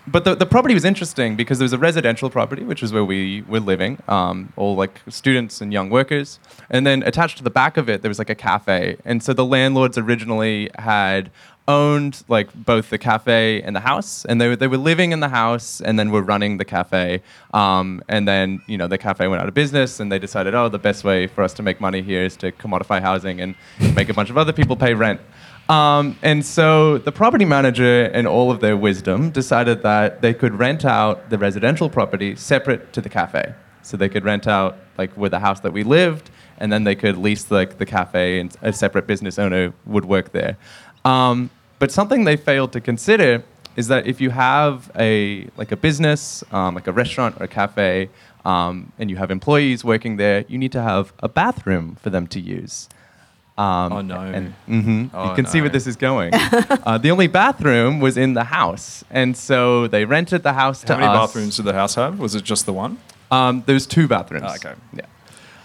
[0.06, 3.04] but the, the property was interesting because there was a residential property, which was where
[3.04, 6.38] we were living, um, all like students and young workers.
[6.68, 8.98] And then attached to the back of it, there was like a cafe.
[9.04, 11.30] And so the landlords originally had
[11.66, 15.20] owned like both the cafe and the house and they were, they were living in
[15.20, 17.22] the house and then were running the cafe
[17.54, 20.68] um, and then you know the cafe went out of business and they decided oh
[20.68, 23.54] the best way for us to make money here is to commodify housing and
[23.94, 25.18] make a bunch of other people pay rent
[25.68, 30.58] um, and so the property manager, in all of their wisdom, decided that they could
[30.58, 33.54] rent out the residential property separate to the cafe.
[33.82, 36.94] So they could rent out like with the house that we lived, and then they
[36.94, 40.56] could lease like the cafe, and a separate business owner would work there.
[41.04, 43.42] Um, but something they failed to consider
[43.76, 47.48] is that if you have a like a business, um, like a restaurant or a
[47.48, 48.08] cafe,
[48.44, 52.26] um, and you have employees working there, you need to have a bathroom for them
[52.28, 52.88] to use.
[53.56, 54.20] Um, Oh, no.
[54.20, 56.34] And, mhm, Oh, you can see where this is going.
[56.34, 60.86] uh, the only bathroom was in the house, and so they rented the house to
[60.94, 60.98] us.
[61.00, 62.18] How many bathrooms did the house have?
[62.18, 62.98] Was it just the one?
[63.30, 64.46] Um, there's two bathrooms.
[64.48, 64.74] Ah, okay.
[64.92, 65.06] Yeah.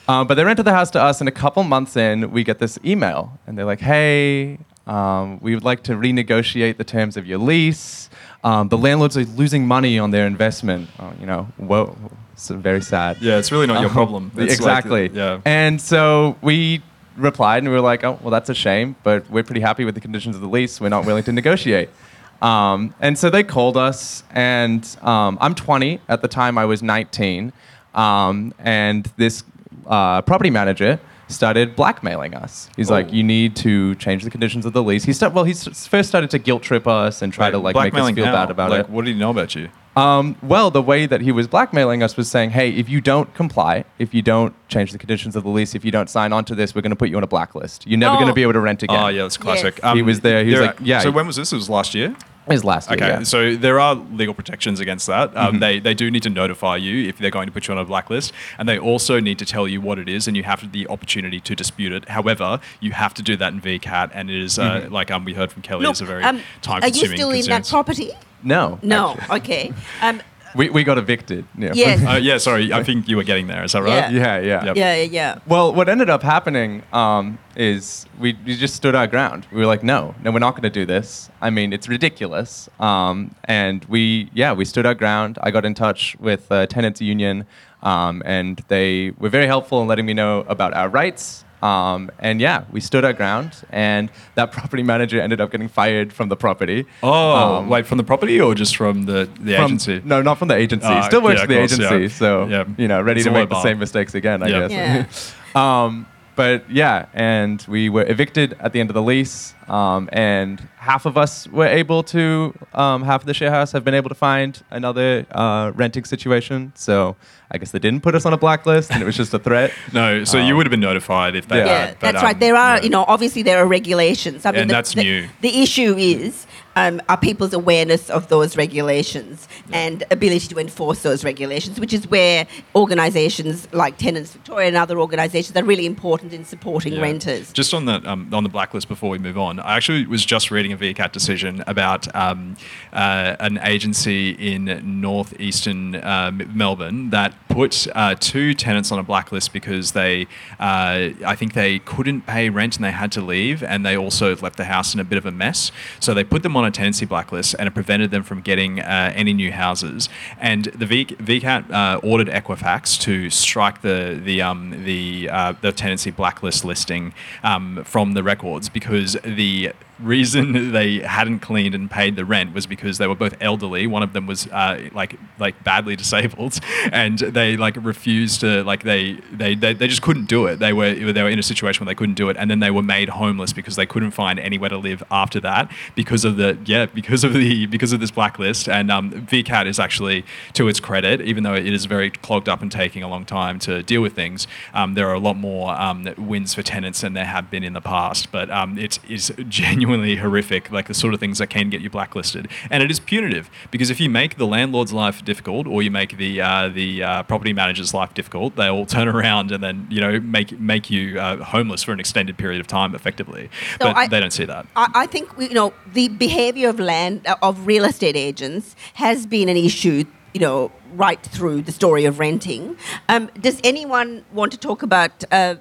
[0.08, 2.60] Um, but they rented the house to us, and a couple months in, we get
[2.60, 7.26] this email, and they're like, "Hey, um, we would like to renegotiate the terms of
[7.28, 8.10] your lease.
[8.44, 10.90] Um, the landlords are losing money on their investment.
[11.00, 11.96] Oh, you know, whoa,
[12.34, 13.18] it's very sad.
[13.22, 14.32] Yeah, it's really not your Um, problem.
[14.38, 15.10] It's like- exactly.
[15.14, 15.40] yeah.
[15.46, 16.82] And so we
[17.20, 19.96] replied and we were like, oh, well, that's a shame, but we're pretty happy with
[19.96, 20.80] the conditions of the lease.
[20.82, 21.90] We're not willing to negotiate.
[22.42, 26.00] Um, and so they called us, and um, I'm 20.
[26.08, 27.52] At the time, I was 19.
[27.94, 29.44] Um, and this
[29.86, 32.70] uh, property manager started blackmailing us.
[32.76, 33.12] He's like, Oh.
[33.12, 35.04] you need to change the conditions of the lease.
[35.04, 37.76] He start, well, he first started to guilt trip us and try Wait, to like
[37.76, 38.90] make us feel bad about like, it.
[38.90, 39.70] What did he know about you?
[40.00, 43.34] Um, well, the way that he was blackmailing us was saying, hey, if you don't
[43.34, 46.46] comply, if you don't change the conditions of the lease, if you don't sign on
[46.46, 47.86] to this, we're going to put you on a blacklist.
[47.88, 48.20] You're never Oh.
[48.20, 49.00] going to be able to rent again.
[49.04, 49.80] Oh, yeah, that's classic.
[49.84, 49.96] Yes.
[49.96, 51.00] He was there, he was like, yeah.
[51.02, 51.52] So when was this?
[51.52, 52.16] It was last year.
[52.50, 52.98] His last year.
[52.98, 53.22] Okay, yeah.
[53.24, 55.36] so there are legal protections against that.
[55.38, 55.60] Um, Mm-hmm.
[55.60, 57.86] They they do need to notify you if they're going to put you on a
[57.86, 60.88] blacklist, and they also need to tell you what it is, and you have the
[60.88, 62.10] opportunity to dispute it.
[62.10, 64.94] However, you have to do that in VCAT, and it is uh, Mm-hmm.
[64.94, 67.18] like um, we heard from Kelly, Look, is a very um, are you time-consuming.
[67.18, 68.12] still in that property?
[68.44, 68.80] No.
[68.82, 69.16] No.
[69.20, 69.36] actually.
[69.38, 69.74] Okay.
[70.02, 70.22] Um,
[70.56, 71.46] We, we got evicted.
[71.56, 71.74] Yeah.
[71.76, 72.02] Yes.
[72.10, 73.64] Uh, yeah, sorry, I think you were getting there.
[73.64, 74.12] Is that right?
[74.12, 74.40] Yeah.
[74.40, 74.66] yeah, yeah.
[74.66, 74.76] Yep.
[74.78, 75.40] yeah, yeah, yeah.
[75.46, 79.46] Well, what ended up happening um, is we, we just stood our ground.
[79.52, 81.30] We were like, no, no, we're not going to do this.
[81.40, 82.68] I mean, it's ridiculous.
[82.80, 85.38] Um, and we, yeah, we stood our ground.
[85.44, 87.46] I got in touch with uh, tenants union,
[87.84, 91.46] um, and they were very helpful in letting me know about our rights.
[91.62, 96.14] Um, and yeah, we stood our ground, and that property manager ended up getting fired
[96.14, 96.86] from the property.
[97.04, 100.02] Oh, Um, wait, from the property or just from the, the from- agency?
[100.06, 100.88] No, not from the agency.
[100.88, 102.08] Ah, Still works yeah, for the course, agency, yeah.
[102.08, 102.64] so Yeah.
[102.78, 103.64] you know, ready It's to a make the mobile.
[103.64, 104.42] same mistakes again.
[104.44, 104.68] I Yeah.
[104.68, 105.36] guess.
[105.56, 106.06] um,
[106.40, 111.06] but yeah, and we were evicted at the end of the lease, um, and half
[111.06, 114.16] of us were able to, um, half of the share house have been able to
[114.16, 116.72] find another uh, renting situation.
[116.76, 117.18] So
[117.52, 119.72] I guess they didn't put us on a blacklist, and it was just a threat.
[119.94, 121.66] No, so you Um, would have been notified if they Yeah.
[121.66, 122.00] Yeah, had.
[122.00, 122.36] but, that's right.
[122.36, 122.84] um, There are, yeah.
[122.84, 124.46] you know, obviously there are regulations.
[124.46, 125.28] I mean, And the, that's the, new.
[125.42, 131.24] The issue is um, are people's awareness of those regulations and ability to enforce those
[131.24, 136.46] regulations, which is where organisations like Tenants Victoria and other organisations are really important in
[136.46, 137.02] supporting Yeah.
[137.02, 137.52] renters.
[137.54, 140.52] Just on the um, on the blacklist before we move on, I actually was just
[140.52, 142.56] reading a VCAT decision about um,
[142.94, 149.52] uh, an agency in northeastern um, Melbourne that put uh, two tenants on a blacklist
[149.52, 150.26] because they,
[150.62, 154.34] uh, I think they couldn't pay rent and they had to leave, and they also
[154.38, 155.70] left the house in a bit of a mess.
[156.00, 159.12] So they put them on a tenancy blacklist, and it prevented them from getting uh,
[159.14, 160.08] any new houses.
[160.40, 165.74] And the v- VCAT uh, ordered Equifax to strike the the um, the uh, the
[165.74, 172.16] tenancy blacklist listing um, from the records because the reason they hadn't cleaned and paid
[172.16, 173.88] the rent was because they were both elderly.
[173.88, 176.60] One of them was uh, like like badly disabled,
[176.92, 180.60] and they like refused to like they, they they they just couldn't do it.
[180.60, 182.72] They were they were in a situation where they couldn't do it, and then they
[182.72, 186.58] were made homeless because they couldn't find anywhere to live after that because of the
[186.66, 188.70] yeah because of the because of this blacklist.
[188.70, 192.62] And um, VCAT is actually to its credit, even though it is very clogged up
[192.62, 194.48] and taking a long time to deal with things.
[194.74, 197.74] Um, there are a lot more um, wins for tenants than there have been in
[197.74, 201.70] the past, but um, it is genuinely horrific, like the sort of things that can
[201.70, 205.68] get you blacklisted, and it is punitive because if you make the landlord's life difficult
[205.68, 209.52] or you make the uh, the uh, property manager's life difficult, they will turn around
[209.52, 212.94] and then you know make make you uh, homeless for an extended period of time,
[212.96, 213.50] effectively.
[213.74, 214.66] So but I- they don't see that.
[214.76, 219.26] I, I think you know the behaviour of land uh, of real estate agents has
[219.26, 220.04] been an issue.
[220.34, 222.78] You know, right through the story of renting.
[223.08, 225.24] Um, does anyone want to talk about?
[225.32, 225.56] Uh,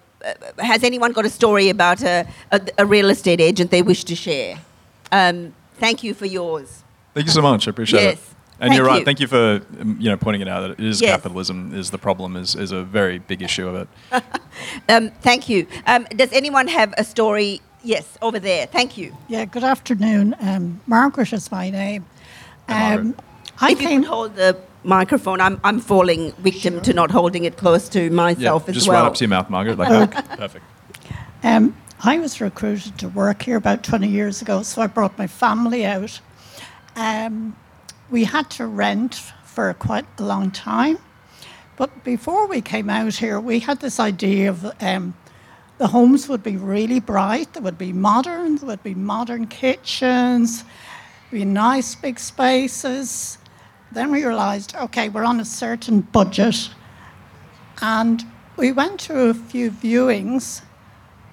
[0.58, 4.14] has anyone got a story about a, a, a real estate agent they wish to
[4.14, 4.58] share?
[5.12, 6.82] Um, thank you for yours.
[7.14, 7.66] Thank you so much.
[7.66, 8.04] I appreciate it.
[8.04, 8.14] Yes.
[8.18, 8.24] it.
[8.60, 8.98] And Thank you're right.
[8.98, 9.04] you.
[9.04, 11.12] Thank you for um, you know pointing it out that it is Yes.
[11.12, 13.88] capitalism is the problem is is a very big issue of it.
[14.88, 15.68] Um, thank you.
[15.86, 17.60] Um, does anyone have a story?
[17.84, 18.66] Yes, over there.
[18.66, 19.16] Thank you.
[19.28, 20.34] Yeah, good afternoon.
[20.40, 22.04] Um, Margaret is my name.
[22.66, 23.14] Um,
[23.60, 24.02] I if you came.
[24.02, 24.56] could hold the
[24.88, 28.88] microphone, I'm, I'm falling victim to not holding it close to Yeah, myself as just
[28.88, 28.96] well.
[28.96, 29.78] Just right up to your mouth, Margaret.
[29.78, 30.28] Like that.
[30.38, 30.64] Perfect.
[31.42, 35.26] Um, I was recruited to work here about 20 years ago, so I brought my
[35.26, 36.20] family out.
[36.96, 37.56] Um,
[38.10, 40.98] we had to rent for quite a long time,
[41.76, 45.14] but before we came out here, we had this idea of um,
[45.78, 50.64] the homes would be really bright, they would be modern, there would be modern kitchens,
[51.30, 53.38] be nice big spaces.
[53.92, 56.70] Then we realised, okay, we're on a certain budget,
[57.80, 58.24] and
[58.56, 60.62] we went to a few viewings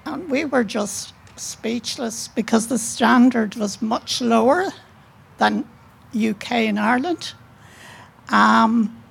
[0.06, 4.68] and we were just speechless because the standard was much lower
[5.38, 5.68] than
[6.14, 7.34] UK and Ireland.
[8.28, 9.02] Um,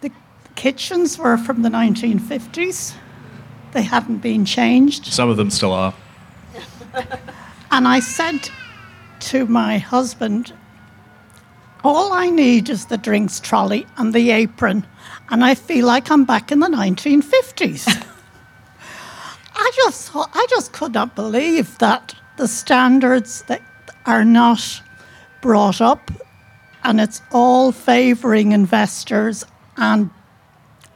[0.00, 0.10] the
[0.56, 2.94] kitchens were from the 1950s.
[3.72, 5.06] They hadn't been changed.
[5.06, 5.94] Some of them still are.
[7.70, 8.50] And I said
[9.20, 10.52] to my husband,
[11.88, 14.86] all I need is the drinks trolley and the apron,
[15.30, 17.86] and I feel like I'm back in the 1950s.
[19.56, 23.62] I just, I just could not believe that the standards that
[24.04, 24.82] are not
[25.40, 26.10] brought up,
[26.84, 29.44] and it's all favouring investors.
[29.78, 30.10] And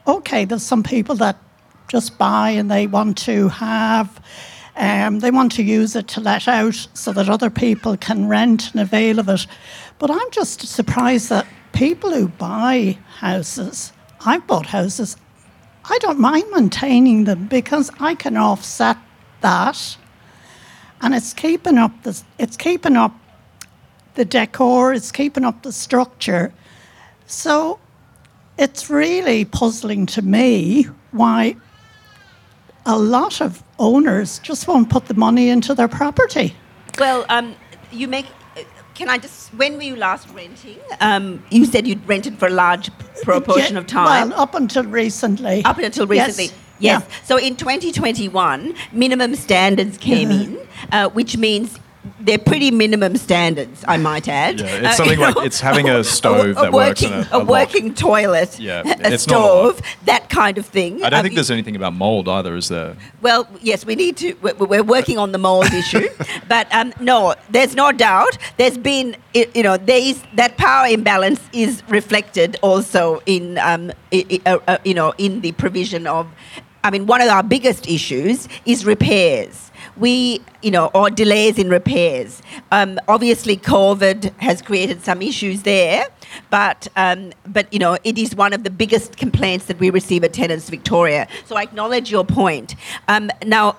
[0.05, 1.37] okay, there's some people that
[1.87, 4.21] just buy and they want to have,
[4.75, 8.71] um, they want to use it to let out so that other people can rent
[8.71, 9.47] and avail of it.
[9.99, 13.93] But I'm just surprised that people who buy houses,
[14.25, 15.17] I've bought houses,
[15.89, 18.97] I don't mind maintaining them because I can offset
[19.41, 19.97] that,
[21.01, 23.13] and it's keeping up the it's keeping up
[24.15, 26.53] the decor, it's keeping up the structure.
[27.25, 27.79] So
[28.57, 31.55] it's really puzzling to me why
[32.85, 36.55] a lot of owners just won't put the money into their property.
[36.99, 37.55] Well, um,
[37.91, 38.27] you make.
[38.93, 39.53] Uh, Can I just?
[39.53, 40.77] When were you last renting?
[41.01, 42.89] Um, you said you'd rented for a large
[43.23, 44.29] proportion of time.
[44.29, 45.63] Well, up until recently.
[45.65, 46.45] up until recently.
[46.45, 46.53] Yes.
[46.79, 47.03] Yes.
[47.07, 47.15] Yeah.
[47.23, 50.59] So in 2021, minimum standards came in,
[50.91, 51.79] uh, which means
[52.19, 54.59] they're pretty minimum standards, I might add.
[54.59, 57.47] Yeah, it's something like- it's having a stove that works working, and a- a lock.
[57.47, 61.03] working toilet, Yeah, a a stove, that kind of thing.
[61.03, 62.95] I don't Um, think there's anything about mold either, is there?
[63.21, 64.33] well, yes, we need to.
[64.41, 66.07] We're, we're working on the mold issue,
[66.49, 68.37] but um, no, there's no doubt.
[68.57, 74.57] There's been, you know, there is that power imbalance is reflected also in, um, uh,
[74.67, 76.27] uh, you know, in the provision of.
[76.85, 79.71] I mean, one of our biggest issues is repairs.
[79.95, 82.41] We, you know, or delays in repairs.
[82.71, 86.07] Um, obviously, COVID has created some issues there,
[86.49, 90.23] but um, but you know, it is one of the biggest complaints that we receive
[90.23, 91.27] at Tenants Victoria.
[91.45, 92.75] So I acknowledge your point.
[93.07, 93.77] Um, now,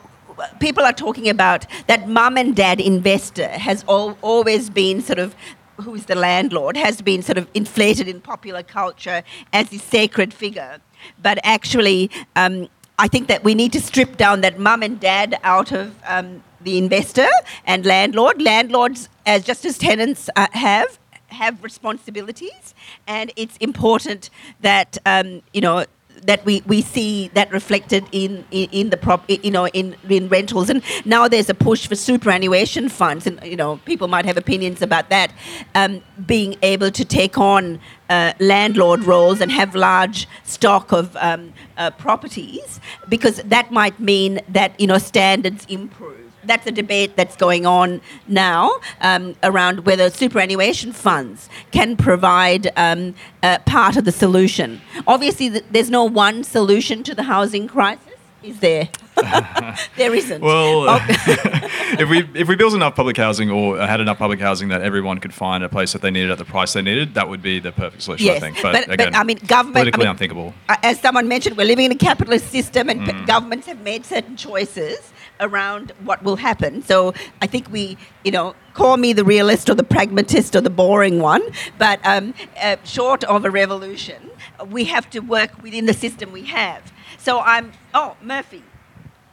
[0.60, 5.34] people are talking about that mum and dad investor has al- always been sort of
[5.78, 9.22] who is the landlord has been sort of inflated in popular culture
[9.52, 10.78] as this sacred figure
[11.20, 15.38] but actually um, i think that we need to strip down that mum and dad
[15.42, 17.28] out of um, the investor
[17.64, 18.42] and landlord.
[18.42, 22.74] Landlords as just as tenants uh, have have responsibilities.
[23.06, 24.30] And it's important
[24.60, 25.84] that um, you know
[26.26, 30.28] that we, we see that reflected in, in, in the prop, you know, in, in
[30.28, 30.70] rentals.
[30.70, 34.82] And now there's a push for superannuation funds, and you know, people might have opinions
[34.82, 35.32] about that,
[35.74, 41.52] um, being able to take on uh, landlord roles and have large stock of um,
[41.76, 47.36] uh, properties, because that might mean that you know standards improve that's a debate that's
[47.36, 48.70] going on now
[49.00, 54.80] um, around whether superannuation funds can provide um, uh, part of the solution.
[55.06, 58.04] Obviously, th- there's no one solution to the housing crisis,
[58.42, 58.88] is there?
[59.96, 60.42] there isn't.
[60.42, 60.98] Well, Oh.
[61.98, 65.18] if we if we built enough public housing or had enough public housing that everyone
[65.18, 67.60] could find a place that they needed at the price they needed, that would be
[67.60, 68.56] the perfect solution, Yes, I think.
[68.60, 70.54] But, but- but, again, I mean, government- I politically mean- unthinkable.
[70.68, 73.26] Uh, as someone mentioned, we're living in a capitalist system, and Mm.
[73.26, 76.82] governments have made certain choices around what will happen.
[76.82, 77.12] So
[77.42, 81.18] I think we, you know, call me the realist or the pragmatist or the boring
[81.20, 81.42] one,
[81.78, 84.30] but um, uh, short of a revolution,
[84.70, 86.92] we have to work within the system we have.
[87.18, 88.62] So I'm, oh, Murphy,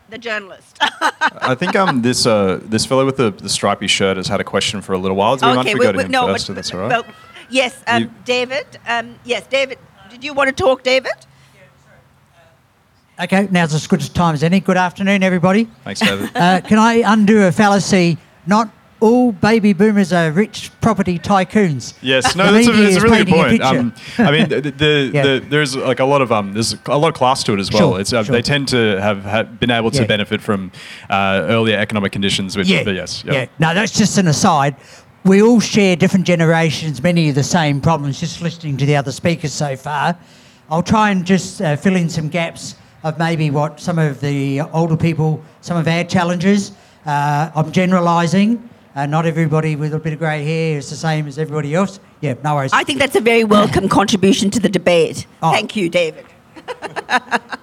[0.10, 0.78] the journalist.
[0.82, 4.44] I think um this uh this fellow with the, the stripy shirt has had a
[4.44, 5.38] question for a little while.
[5.38, 6.50] Do we mind if we go to him first?
[6.50, 6.90] if that's all right.
[6.90, 7.06] well,
[7.50, 8.66] yes, um, You- David.
[8.88, 9.80] Um, yes, David.
[10.10, 11.14] Did you want to talk, David?
[13.22, 14.60] Okay, now's as good a time as any.
[14.60, 15.66] Good afternoon, everybody.
[15.84, 16.32] Thanks, David.
[16.42, 18.18] Uh, can I undo a fallacy?
[18.48, 21.94] Not all baby boomers are rich property tycoons.
[22.02, 23.62] Yes, no, that's a, that's a really good point.
[23.62, 23.94] Um.
[24.18, 25.24] I mean, the, the, Yeah.
[25.24, 27.72] the, there's like a lot of um, there's a lot of class to it as
[27.72, 27.92] well.
[27.92, 28.34] Sure, it's uh, sure.
[28.34, 30.08] they tend to have, have been able to Yeah.
[30.08, 30.72] benefit from
[31.10, 32.58] uh, earlier economic conditions.
[32.58, 33.46] Which, yeah, but yes, yeah.
[33.60, 34.76] No, that's just an aside.
[35.26, 38.20] We all share different generations, many of the same problems.
[38.20, 40.18] Just listening to the other speakers so far,
[40.72, 44.62] I'll try and just uh, fill in some gaps of maybe what some of the
[44.62, 46.72] older people, some of our challenges.
[47.06, 48.70] Uh, I'm generalising.
[48.94, 52.00] Uh, not everybody with a bit of grey hair is the same as everybody else.
[52.20, 52.72] Yeah, no worries.
[52.74, 55.26] I think that's a very welcome contribution to the debate.
[55.42, 55.52] Oh.
[55.52, 56.26] Thank you, David.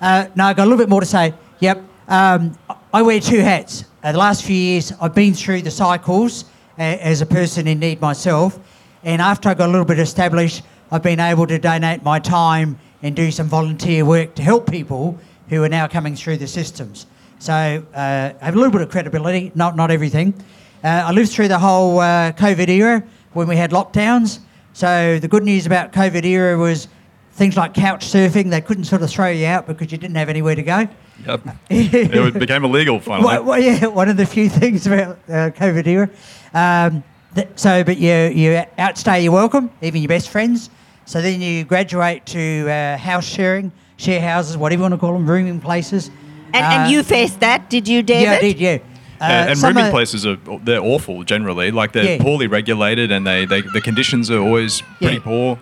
[0.01, 1.34] Uh, no, I've got a little bit more to say.
[1.59, 1.82] Yep.
[2.07, 2.57] Um,
[2.95, 3.84] I wear two hats.
[4.01, 6.45] Uh, the last few years, I've been through the cycles
[6.78, 8.61] uh, as a person in need myself.
[9.03, 10.62] And after I got a little bit established,
[10.93, 15.18] I've been able to donate my time and do some volunteer work to help people
[15.49, 17.07] who are now coming through the systems.
[17.38, 20.34] So uh, I have a little bit of credibility, not, not everything.
[20.82, 24.40] Uh, I lived through the whole uh, COVID era when we had lockdowns.
[24.72, 26.88] So the good news about COVID era was
[27.32, 30.28] things like couch surfing, they couldn't sort of throw you out because you didn't have
[30.28, 30.88] anywhere to go.
[31.26, 31.40] Yep.
[31.70, 33.26] it became illegal finally.
[33.26, 36.11] Well, well, yeah, one of the few things about uh, COVID era.
[36.53, 40.70] Um, th- so, but you you outstay your welcome, even your best friends.
[41.09, 45.14] So then you graduate to uh, house sharing, share houses, whatever you want to call
[45.14, 46.11] them, rooming places.
[46.52, 48.24] And, Uh, and you faced that, did you, David?
[48.24, 48.61] Yeah, I did.
[48.61, 48.78] Yeah.
[49.18, 51.70] Uh, and and rooming are- places are they're awful generally.
[51.70, 52.22] Like they're Yeah.
[52.22, 55.20] poorly regulated and they, they the conditions are always pretty Yeah.
[55.24, 55.59] poor.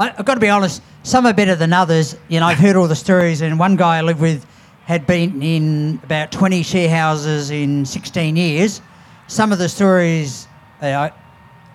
[0.00, 2.16] I, I've got to be honest, some are better than others.
[2.28, 4.44] You know, I've heard all the stories, and one guy I lived with
[4.86, 8.80] had been in about 20 share houses in 16 years.
[9.28, 10.48] Some of the stories,
[10.82, 11.12] uh, I,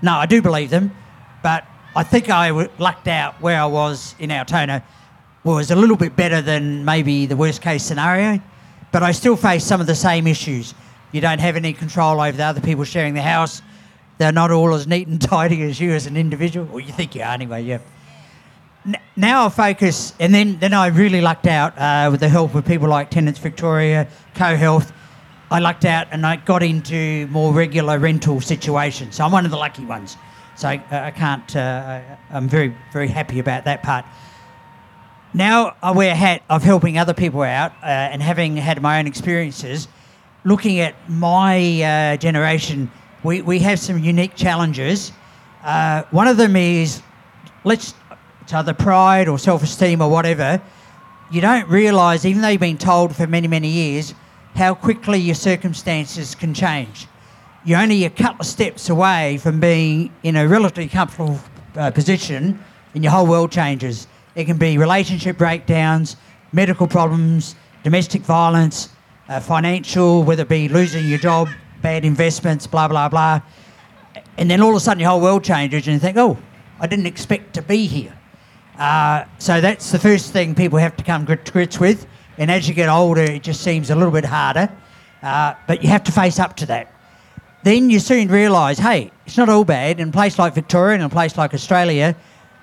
[0.01, 0.91] no, I do believe them,
[1.41, 1.63] but
[1.97, 4.83] I think I lucked out where I was in Altona
[5.43, 8.39] was a little bit better than maybe the worst case scenario,
[8.91, 10.75] but I still face some of the same issues.
[11.11, 13.63] You don't have any control over the other people sharing the house.
[14.19, 16.67] They're not all as neat and tidy as you as an individual.
[16.67, 17.79] Well, you think you are anyway, yeah.
[18.85, 22.53] N- now I focus, and then, then I really lucked out uh, with the help
[22.53, 24.93] of people like Tenants Victoria, Co-Health.
[25.49, 29.15] I lucked out and I got into more regular rental situations.
[29.15, 30.15] So I'm one of the lucky ones.
[30.57, 34.05] So I, I can't, uh, I'm very, very happy about that part.
[35.33, 38.99] Now I wear a hat of helping other people out uh, and having had my
[38.99, 39.87] own experiences.
[40.43, 42.91] Looking at my uh, generation,
[43.23, 45.11] we, we have some unique challenges.
[45.63, 47.01] Uh, one of them is
[47.63, 47.93] let's
[48.41, 50.61] it's either pride or self-esteem or whatever
[51.29, 54.13] you don't realise even though you've been told for many many years
[54.55, 57.07] how quickly your circumstances can change
[57.67, 61.39] you're only a couple of steps away from being in a relatively comfortable
[61.75, 62.63] uh, position
[62.93, 66.15] and your whole world changes it can be relationship breakdowns
[66.51, 68.89] medical problems domestic violence
[69.29, 71.47] uh, financial whether it be losing your job
[71.81, 73.41] bad investments blah blah blah
[74.37, 76.37] and then all of a sudden your whole world changes and you think, oh,
[76.79, 78.13] I didn't expect to be here.
[78.77, 82.05] Uh, so that's the first thing people have to come to grips with.
[82.37, 84.71] And as you get older, it just seems a little bit harder.
[85.23, 86.93] Uh, but you have to face up to that.
[87.63, 89.99] Then you soon realise, hey, it's not all bad.
[89.99, 92.15] In a place like Victoria and a place like Australia,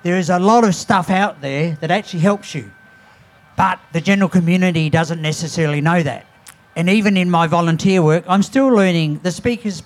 [0.02, 2.70] there is a lot of stuff out there that actually helps you.
[3.56, 6.26] But the general community doesn't necessarily know that.
[6.76, 9.20] And even in my volunteer work, I'm still learning.
[9.22, 9.82] The speakers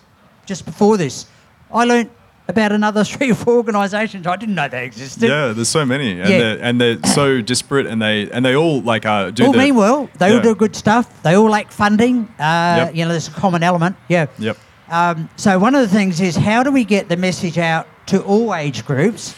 [0.46, 1.26] just before this,
[1.72, 2.10] I learnt
[2.48, 4.26] about another three or four organisations.
[4.26, 5.28] I didn't know they existed.
[5.28, 6.38] Yeah, there's so many, and Yeah.
[6.38, 9.58] they're and they're so disparate, and they and they all like uh, do all the
[9.58, 10.08] mean well.
[10.18, 11.22] They all do good stuff.
[11.22, 12.26] They all lack funding.
[12.38, 12.94] Uh, Yep.
[12.94, 13.96] You know, there's a common element.
[14.08, 14.26] Yeah.
[14.38, 14.56] Yep.
[14.90, 18.22] Um, so one of the things is how do we get the message out to
[18.22, 19.34] all age groups,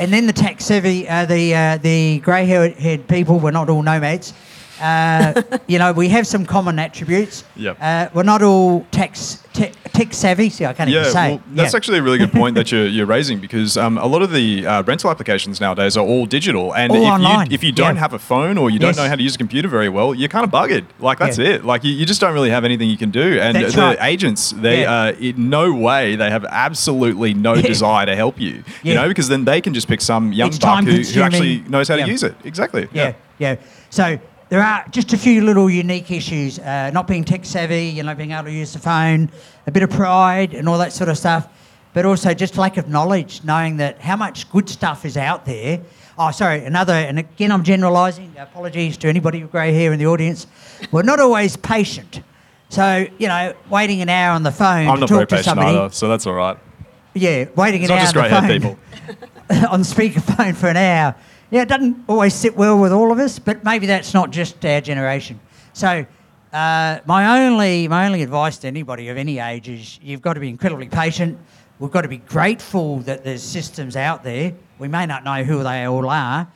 [0.00, 3.38] and then the tech savvy, uh, the uh, the grey haired people.
[3.38, 4.32] We're not all nomads.
[4.80, 7.44] Uh, you know, we have some common attributes.
[7.56, 7.76] Yep.
[7.80, 9.14] Uh, we're not all tech
[9.52, 10.50] tech, tech savvy.
[10.50, 11.30] See, I can't Yeah, even say.
[11.30, 11.76] well, that's Yeah.
[11.76, 14.66] actually a really good point that you're, you're raising because um, a lot of the
[14.66, 17.94] uh, rental applications nowadays are all digital, and All if online, you if you don't
[17.96, 18.00] yeah.
[18.00, 18.96] have a phone or you don't Yes.
[18.96, 20.84] know how to use a computer very well, you're kind of buggered.
[21.00, 21.48] Like that's Yeah.
[21.54, 21.64] it.
[21.64, 23.38] Like you, you just don't really have anything you can do.
[23.40, 23.98] And That's the right.
[24.02, 28.62] agents, they uh, in no way they have absolutely no desire to help you.
[28.82, 31.60] You know, because then they can just pick some young It's buck who, who actually
[31.68, 32.34] knows how to use it.
[32.44, 32.88] Exactly.
[32.92, 33.56] Yeah, yeah.
[33.90, 34.18] So
[34.48, 36.58] there are just a few little unique issues.
[36.58, 39.30] Uh, not being tech savvy, you know, being able to use the phone,
[39.66, 41.48] a bit of pride and all that sort of stuff,
[41.92, 45.80] but also just lack of knowledge, knowing that how much good stuff is out there.
[46.18, 48.34] Oh, sorry, another, and again, I'm generalising.
[48.38, 50.46] Apologies to anybody with grey hair in the audience.
[50.90, 52.22] We're not always patient.
[52.70, 55.36] So, you know, waiting an hour on the phone I'm to not talk very to
[55.36, 55.76] patient somebody.
[55.76, 56.58] either, so that's all right.
[57.14, 58.78] Yeah, waiting It's an hour just on the phone people.
[59.70, 61.14] on speakerphone for an hour.
[61.50, 64.62] Yeah, it doesn't always sit well with all of us, but maybe that's not just
[64.66, 65.40] our generation.
[65.72, 66.04] So,
[66.52, 70.40] uh, my only my only advice to anybody of any age is you've got to
[70.40, 71.38] be incredibly patient.
[71.78, 74.52] We've got to be grateful that there's systems out there.
[74.78, 76.46] We may not know who they all are,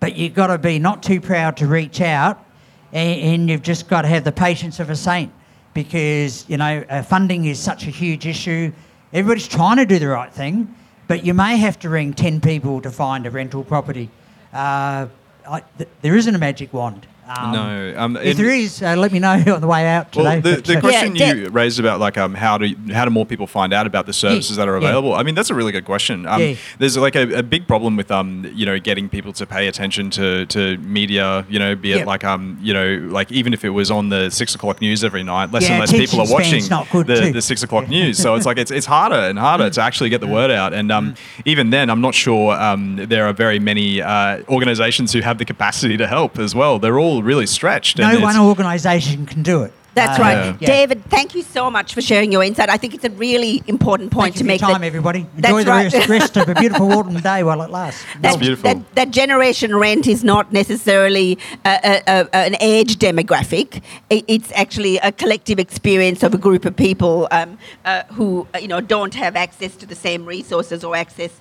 [0.00, 2.44] but you've got to be not too proud to reach out,
[2.92, 5.32] and, and you've just got to have the patience of a saint
[5.74, 8.72] because you know uh, funding is such a huge issue.
[9.12, 10.74] Everybody's trying to do the right thing,
[11.06, 14.10] but you may have to ring ten people to find a rental property.
[14.52, 15.06] Uh,
[15.48, 17.06] I, th- there isn't a magic wand.
[17.30, 20.40] Um, No, um, if there is, uh, let me know on the way out today.
[20.40, 23.10] Well, the, the uh, question Yeah, you raised about like um, how do how do
[23.10, 24.88] more people find out about the services that are yeah.
[24.88, 25.14] available?
[25.14, 26.26] I mean, that's a really good question.
[26.26, 26.54] Um, Yeah.
[26.78, 30.10] There's like a, a big problem with um, you know getting people to pay attention
[30.10, 31.46] to, to media.
[31.48, 32.04] You know, be it Yeah.
[32.04, 35.22] like um, you know, like even if it was on the six o'clock news every
[35.22, 37.88] night, less Yeah, and less people are watching span's not good the, the six o'clock
[37.88, 38.18] news.
[38.18, 40.72] So it's like it's it's harder and harder to actually get the word out.
[40.72, 41.14] And um,
[41.44, 45.44] even then, I'm not sure um, there are very many uh, organisations who have the
[45.44, 46.78] capacity to help as well.
[46.78, 47.98] They're all really stretched.
[47.98, 49.72] no and one organisation can do it.
[49.92, 50.56] That's Uh, right.
[50.60, 50.66] yeah.
[50.68, 52.70] David, thank you so much for sharing your insight.
[52.70, 54.60] I think it's a really important point Thank you to for make.
[54.60, 55.26] your time, that- everybody.
[55.36, 55.92] That's Enjoy the right.
[55.92, 58.04] rest, rest of a beautiful autumn day while it lasts.
[58.20, 58.62] that, beautiful.
[58.72, 63.82] That, that generation rent is not necessarily a, a, a, an age demographic.
[64.10, 68.68] It's actually a collective experience of a group of people um, uh, who uh, you
[68.68, 71.32] know don't have access to the same resources or access,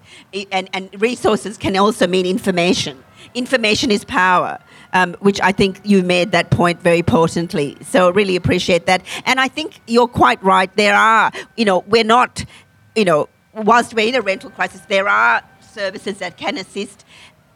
[0.51, 3.03] and, and resources can also mean information.
[3.35, 4.57] Information is power.
[4.91, 7.77] Um, which I think you made that point very potently.
[7.83, 9.03] So really appreciate that.
[9.23, 10.75] And I think you're quite right.
[10.75, 12.43] There are, you know, we're not,
[12.95, 17.05] you know, whilst we're in a rental crisis, there are services that can assist.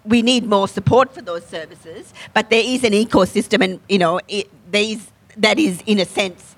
[0.06, 4.20] We need more support for those services, but there is an ecosystem, and you know,
[4.28, 5.08] it, there is
[5.38, 6.54] that is in a sense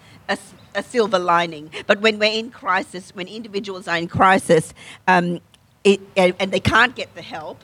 [0.75, 1.71] a silver lining.
[1.87, 4.73] But when we're in crisis, when individuals are in crisis,
[5.07, 5.39] um,
[5.83, 7.63] it, and, they can't get the help,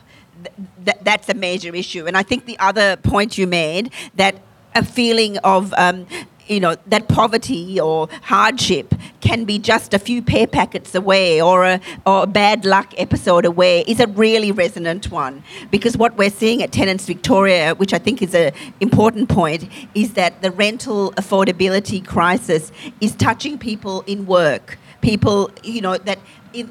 [0.86, 2.06] th- that's a major issue.
[2.08, 4.36] And I think the other point you made that
[4.76, 6.08] a feeling of um,
[6.48, 11.64] you know that poverty or hardship can be just a few pay packets away or
[11.64, 16.30] a, or a bad luck episode away is a really resonant one because what we're
[16.30, 21.12] seeing at Tenants Victoria, which I think is an important point, is that the rental
[21.14, 24.78] affordability crisis is touching people in work.
[25.02, 26.20] People, you know, that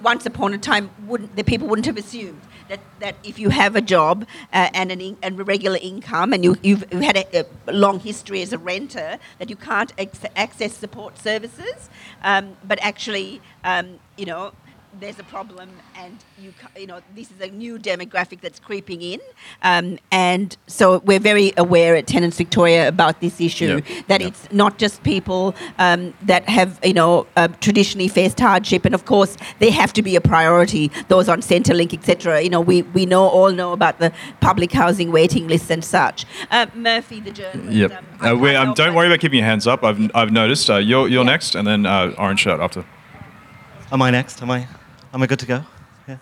[0.02, 2.40] once upon a time wouldn't the people wouldn't have assumed
[2.70, 6.32] that, that if you have a job uh, and an in, and a regular income
[6.32, 10.20] and you, you've had a, a long history as a renter that you can't ex-
[10.36, 11.90] access support services,
[12.22, 14.52] um, but actually, um, you know,
[14.98, 19.20] there's a problem and you you know this is a new demographic that's creeping in
[19.62, 24.02] um, and so we're very aware at Tenants Victoria about this issue Yeah.
[24.08, 24.26] that Yeah.
[24.28, 29.04] it's not just people um, that have you know uh, traditionally faced hardship and of
[29.04, 33.06] course they have to be a priority those on Centrelink etc you know we, we
[33.06, 37.72] know all know about the public housing waiting lists and such uh, Murphy the journalist
[37.76, 37.92] Yep.
[37.92, 39.84] um, Uh, we, um, don't but- worry about keeping your hands up.
[39.84, 40.68] I've, I've noticed.
[40.68, 41.30] Uh, you're you're Yeah.
[41.32, 42.84] next, and then uh, orange shirt after.
[43.92, 44.42] Am I next?
[44.42, 44.66] Am I?
[45.12, 45.64] Am I good to go?
[46.06, 46.18] Yeah.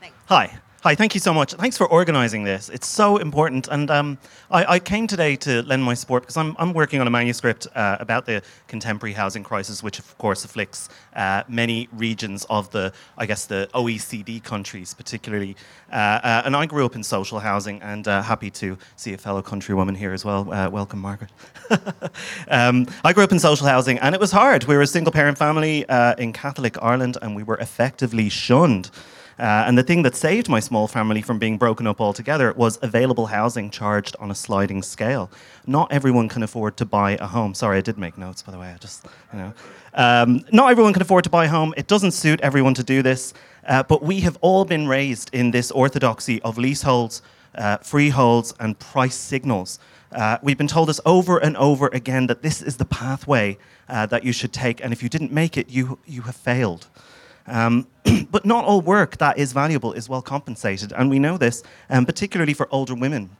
[0.00, 0.16] Thanks.
[0.26, 0.58] Hi.
[0.82, 1.52] Hi, thank you so much.
[1.52, 2.70] Thanks for organising this.
[2.70, 3.68] It's so important.
[3.68, 4.16] And um,
[4.50, 7.66] I, I, came today to lend my support because I'm, I'm working on a manuscript
[7.74, 12.94] uh, about the contemporary housing crisis, which of course afflicts uh, many regions of the,
[13.18, 15.54] I guess, the OECD countries particularly.
[15.92, 19.18] Uh, uh, and I grew up in social housing and uh, happy to see a
[19.18, 20.50] fellow countrywoman here as well.
[20.50, 21.30] Uh, welcome, Margaret.
[22.48, 24.64] um, I grew up in social housing and it was hard.
[24.64, 25.84] We were a single parent family
[26.16, 28.90] in Catholic Ireland and we were effectively shunned.
[29.40, 32.78] Uh, and the thing that saved my small family from being broken up altogether was
[32.82, 35.30] available housing charged on a sliding scale.
[35.66, 37.54] Not everyone can afford to buy a home.
[37.54, 38.68] Sorry, I did make notes, by the way.
[38.68, 39.54] I just, you know.
[39.94, 41.72] Um, not everyone can afford to buy a home.
[41.78, 43.32] It doesn't suit everyone to do this.
[43.66, 47.22] Uh, but we have all been raised in this orthodoxy of leaseholds,
[47.54, 49.78] uh, freeholds, and price signals.
[50.12, 53.56] Uh, we've been told this over and over again that this is the pathway
[53.88, 56.88] uh, that you should take, and if you didn't make it, you, you have failed.
[57.50, 57.86] Um,
[58.30, 62.06] but not all work that is valuable is well compensated, and we know this, um,
[62.06, 63.30] particularly for older women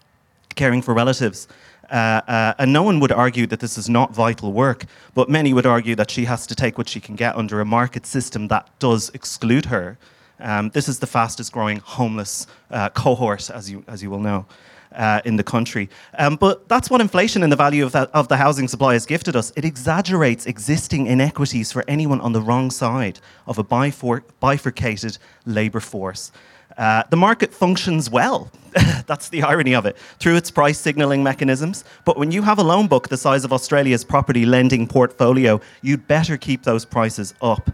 [0.56, 1.48] caring for relatives.
[1.90, 4.84] Uh, uh, and no one would argue that this is not vital work,
[5.14, 7.64] but many would argue that she has to take what she can get under a
[7.64, 9.98] market system that does exclude her.
[10.38, 14.46] Um, this is the fastest growing homeless uh, cohort, as you, as you will know
[14.95, 15.88] uh, in the country.
[16.18, 19.07] Um, but that's what inflation and the value of, that, of the housing supply has
[19.07, 19.53] gifted us.
[19.57, 25.80] It exaggerates existing inequities for anyone on the wrong side of a bifor- bifurcated labour
[25.80, 26.32] force.
[26.76, 28.51] Uh, the market functions well.
[29.07, 31.84] That's the irony of it, through its price signaling mechanisms.
[32.05, 36.07] But when you have a loan book the size of Australia's property lending portfolio, you'd
[36.07, 37.70] better keep those prices up.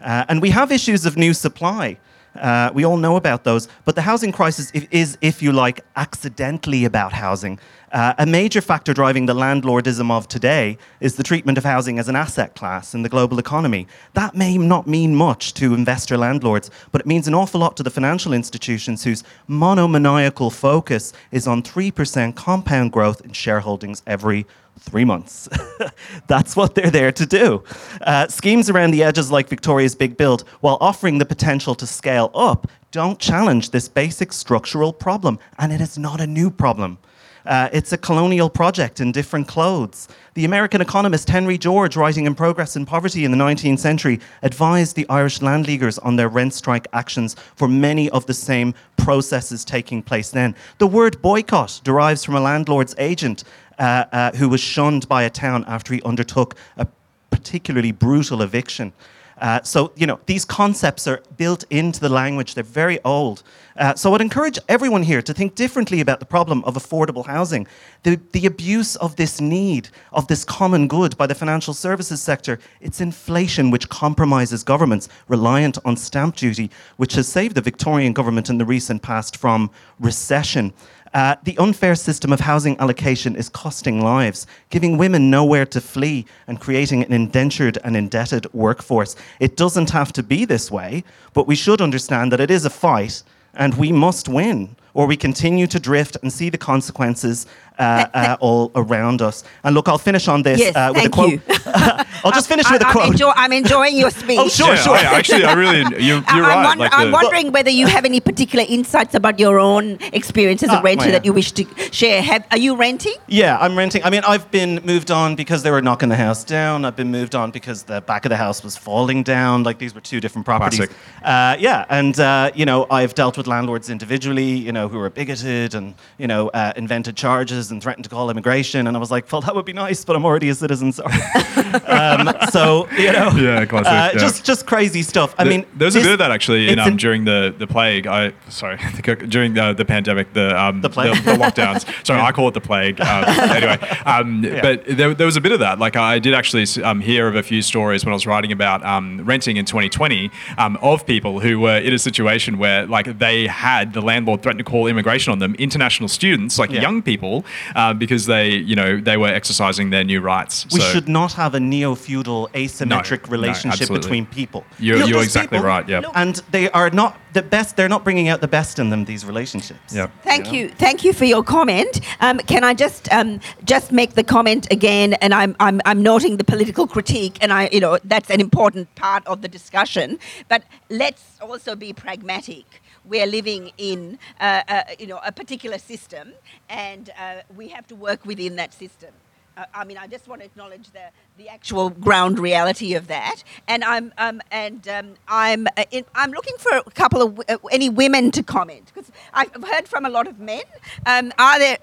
[0.00, 1.98] Uh, and we have issues of new supply.
[2.34, 3.68] Uh, we all know about those.
[3.84, 7.58] But the housing crisis is, if you like, accidentally about housing.
[7.92, 12.08] Uh, a major factor driving the landlordism of today is the treatment of housing as
[12.08, 13.88] an asset class in the global economy.
[14.14, 17.82] That may not mean much to investor landlords, but it means an awful lot to
[17.82, 24.46] the financial institutions whose monomaniacal focus is on 3% compound growth in shareholdings every
[24.80, 25.48] three months.
[26.26, 27.62] That's what they're there to do.
[28.00, 32.30] Uh, schemes around the edges, like Victoria's Big Build, while offering the potential to scale
[32.34, 35.38] up, don't challenge this basic structural problem.
[35.58, 36.98] And it is not a new problem.
[37.46, 40.08] Uh, it's a colonial project in different clothes.
[40.34, 44.96] The American economist Henry George, writing in Progress and Poverty in the 19th century, advised
[44.96, 50.02] the Irish Landleaguers on their rent strike actions for many of the same processes taking
[50.02, 50.54] place then.
[50.78, 53.44] The word boycott derives from a landlord's agent
[53.80, 56.86] uh, uh, who was shunned by a town after he undertook a
[57.30, 58.92] particularly brutal eviction.
[59.40, 62.54] Uh, so, you know, these concepts are built into the language.
[62.54, 63.42] They're very old.
[63.74, 67.66] Uh, so, I'd encourage everyone here to think differently about the problem of affordable housing.
[68.02, 72.58] The, the abuse of this need, of this common good by the financial services sector,
[72.82, 78.50] it's inflation which compromises governments reliant on stamp duty, which has saved the Victorian government
[78.50, 80.74] in the recent past from recession.
[81.12, 86.24] Uh, the unfair system of housing allocation is costing lives, giving women nowhere to flee
[86.46, 89.16] and creating an indentured and indebted workforce.
[89.40, 91.02] It doesn't have to be this way,
[91.34, 95.16] but we should understand that it is a fight and we must win or we
[95.16, 97.46] continue to drift and see the consequences
[97.80, 99.42] uh, uh, all around us.
[99.64, 101.40] And look, I'll finish on this yes, uh, with a quote.
[102.24, 103.06] I'll just finish I, with a I'm quote.
[103.12, 104.38] Enjoy, I'm enjoying your speech.
[104.42, 104.94] oh, sure, Yeah, sure.
[104.96, 106.64] I- actually, I really, you're, you're I'm, right.
[106.66, 110.62] wonder- like I'm the- wondering whether you have any particular insights about your own experience
[110.62, 112.22] as a Ah, renter well, that you wish to share.
[112.22, 113.16] Have, are you renting?
[113.26, 114.04] Yeah, I'm renting.
[114.04, 116.84] I mean, I've been moved on because they were knocking the house down.
[116.84, 119.62] I've been moved on because the back of the house was falling down.
[119.62, 120.86] Like these were two different properties.
[120.86, 120.96] Classic.
[121.24, 125.10] Uh, yeah, and uh, you know, I've dealt with landlords individually, you know, who were
[125.10, 128.86] bigoted and you know, uh, invented charges and threatened to call immigration.
[128.86, 130.92] And I was like, well, that would be nice, but I'm already a citizen.
[130.92, 131.12] Sorry.
[131.86, 134.18] um, so you know, Yeah, classic, uh, yeah.
[134.18, 135.34] just just crazy stuff.
[135.38, 137.66] I The- mean, there was a bit of that actually in, um, during the, the
[137.66, 138.06] plague.
[138.06, 138.78] I sorry,
[139.28, 141.14] during the, the pandemic, the um, The plague?
[141.24, 141.86] the, lockdowns.
[142.06, 143.00] Sorry, I call it the plague.
[143.00, 145.78] Um, anyway, um, but there, there was a bit of that.
[145.78, 148.84] Like I did actually um, hear of a few stories when I was writing about
[148.84, 153.46] um, renting in 2020 um, of people who were in a situation where like they
[153.46, 156.82] had the landlord threaten to call immigration on them, international students, like Yeah.
[156.82, 160.66] young people, uh, because they you know they were exercising their new rights.
[160.72, 164.08] We So should not have a neo-feudal asymmetric no, relationship absolutely.
[164.08, 164.64] between people.
[164.78, 166.02] You're- You know, you're exactly people- right, yeah.
[166.14, 167.76] And they are not the best.
[167.76, 169.04] They're not bringing out the best in them.
[169.04, 169.94] These relationships.
[169.94, 170.08] Yeah.
[170.22, 170.68] Thank you.
[170.68, 172.00] Thank you for your comment.
[172.20, 175.14] Um, can I just um, just make the comment again?
[175.22, 178.92] And I'm, I'm, I'm noting the political critique, and I, you know, that's an important
[178.94, 180.18] part of the discussion.
[180.48, 182.64] But let's also be pragmatic.
[183.04, 186.32] We're living in, uh, uh, you know, a particular system,
[186.68, 189.10] and uh, we have to work within that system.
[189.56, 193.42] Uh, I mean, I just want to acknowledge the, the actual ground reality of that.
[193.68, 197.58] And I'm um, and um, I'm uh, in, I'm looking for a couple of uh,
[197.70, 200.62] any women to comment because I've heard from a lot of men.
[201.04, 201.78] Um, are there?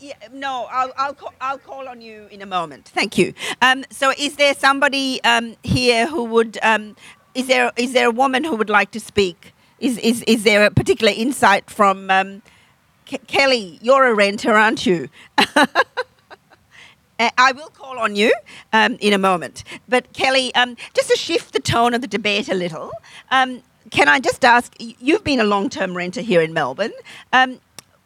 [0.00, 2.88] Yeah, no, I'll, I'll, call, I'll call on you in a moment.
[2.94, 3.34] Thank you.
[3.60, 6.56] Um, so, is there somebody um, here who would?
[6.62, 6.94] Um,
[7.34, 9.52] is there is there a woman who would like to speak?
[9.80, 12.42] Is is, is there a particular insight from um,
[13.06, 13.78] Ke- Kelly?
[13.82, 15.08] You're a renter, aren't you?
[17.20, 18.32] Uh, I will call on you
[18.72, 19.64] um, in a moment.
[19.88, 22.92] But Kelly, um, just to shift the tone of the debate a little,
[23.32, 24.72] um, can I just ask?
[24.78, 26.92] You've been a long-term renter here in Melbourne.
[27.32, 27.58] Um,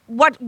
[0.07, 0.39] what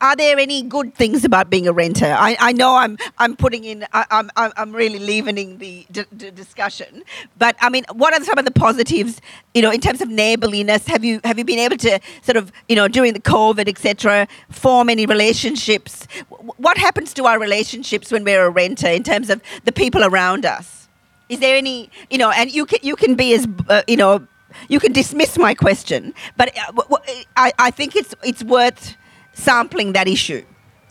[0.00, 2.06] are there any good things about being a renter?
[2.06, 6.04] I, I know I'm I'm putting in I, I'm I'm I'm really leavening the d-
[6.16, 7.02] d- discussion,
[7.36, 9.20] but I mean, what are some of the positives?
[9.54, 12.52] You know, in terms of neighborliness, have you have you been able to sort of
[12.68, 14.28] you know during the COVID etc.
[14.50, 16.06] form any relationships?
[16.30, 20.04] W- What happens to our relationships when we're a renter in terms of the people
[20.04, 20.88] around us?
[21.28, 22.30] Is there any you know?
[22.30, 24.26] And you can you can be as uh, you know.
[24.70, 26.96] You can dismiss my question, but w-
[27.36, 28.96] I, I think it's it's worth
[29.38, 30.44] sampling that issue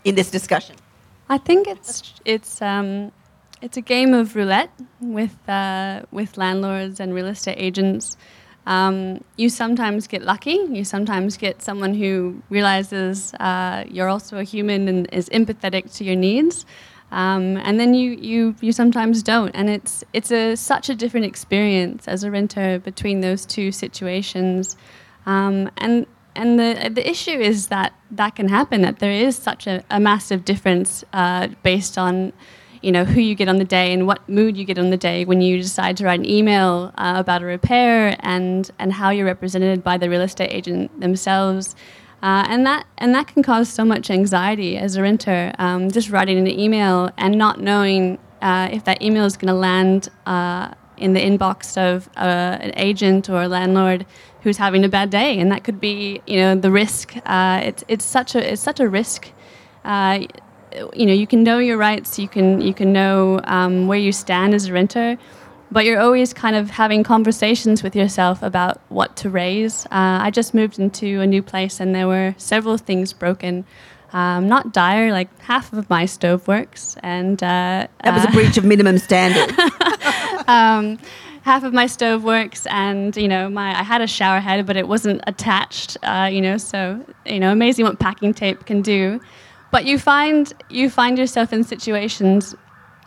[0.04, 0.76] in this discussion.
[1.28, 3.12] I think it's it's um,
[3.60, 4.70] it's a game of roulette
[5.00, 8.16] with uh, with landlords and real estate agents.
[8.66, 10.58] Um, you sometimes get lucky.
[10.70, 16.04] You sometimes get someone who realizes uh, you're also a human and is empathetic to
[16.04, 16.66] your needs.
[17.10, 21.24] Um, and then you, you, you sometimes don't, and it's it's a such a different
[21.24, 24.76] experience as a renter between those two situations.
[25.24, 26.06] Um, and
[26.38, 28.82] and the the issue is that that can happen.
[28.82, 32.32] That there is such a, a massive difference uh, based on,
[32.80, 34.96] you know, who you get on the day and what mood you get on the
[34.96, 39.10] day when you decide to write an email uh, about a repair and and how
[39.10, 41.74] you're represented by the real estate agent themselves.
[42.22, 45.52] Uh, and that and that can cause so much anxiety as a renter.
[45.58, 49.60] Um, just writing an email and not knowing uh, if that email is going to
[49.68, 54.06] land uh, in the inbox of uh, an agent or a landlord
[54.42, 57.14] who's having a bad day, and that could be you know the risk.
[57.26, 59.32] Uh, it's it's such a it's such a risk.
[59.84, 60.20] Uh,
[60.94, 64.12] you know you can know your rights, you can you can know um, where you
[64.12, 65.18] stand as a renter,
[65.70, 69.86] but you're always kind of having conversations with yourself about what to raise.
[69.86, 73.64] Uh, I just moved into a new place, and there were several things broken.
[74.12, 78.32] Um, not dire, like half of my stove works, and uh, That was a uh,
[78.32, 79.54] breach of minimum standard.
[80.48, 80.98] um,
[81.42, 84.76] half of my stove works, and you know, my I had a shower head, but
[84.76, 85.98] it wasn't attached.
[86.02, 89.20] Uh, you know, so you know, amazing what packing tape can do.
[89.70, 92.54] But you find you find yourself in situations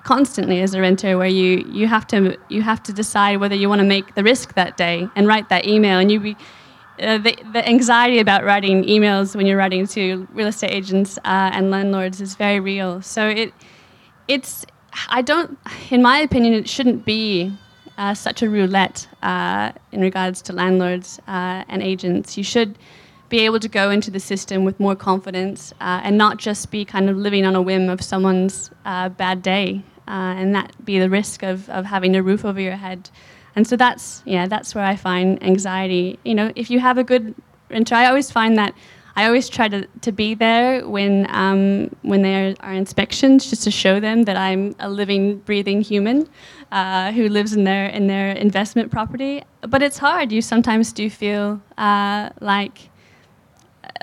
[0.03, 3.69] constantly as a renter where you you have to you have to decide whether you
[3.69, 6.37] want to make the risk that day and write that email, and you be.
[7.01, 11.49] Uh, the, the anxiety about writing emails when you're writing to real estate agents uh,
[11.51, 13.01] and landlords is very real.
[13.01, 13.53] So it,
[14.27, 14.65] it's
[15.09, 15.57] I don't,
[15.89, 17.51] in my opinion, it shouldn't be
[17.97, 22.37] uh, such a roulette uh, in regards to landlords uh, and agents.
[22.37, 22.77] You should
[23.29, 27.09] be able to go into the system with more confidence and not just be kind
[27.09, 31.69] of living on a whim of someone's bad day and that be the risk of,
[31.69, 33.09] of having a roof over your head.
[33.55, 36.19] And so that's yeah, that's where I find anxiety.
[36.23, 37.35] You know, if you have a good
[37.69, 38.73] renter, I always find that
[39.15, 43.71] I always try to, to be there when um, when there are inspections, just to
[43.71, 46.29] show them that I'm a living, breathing human
[46.71, 49.43] uh, who lives in their in their investment property.
[49.61, 50.31] But it's hard.
[50.31, 52.89] You sometimes do feel uh, like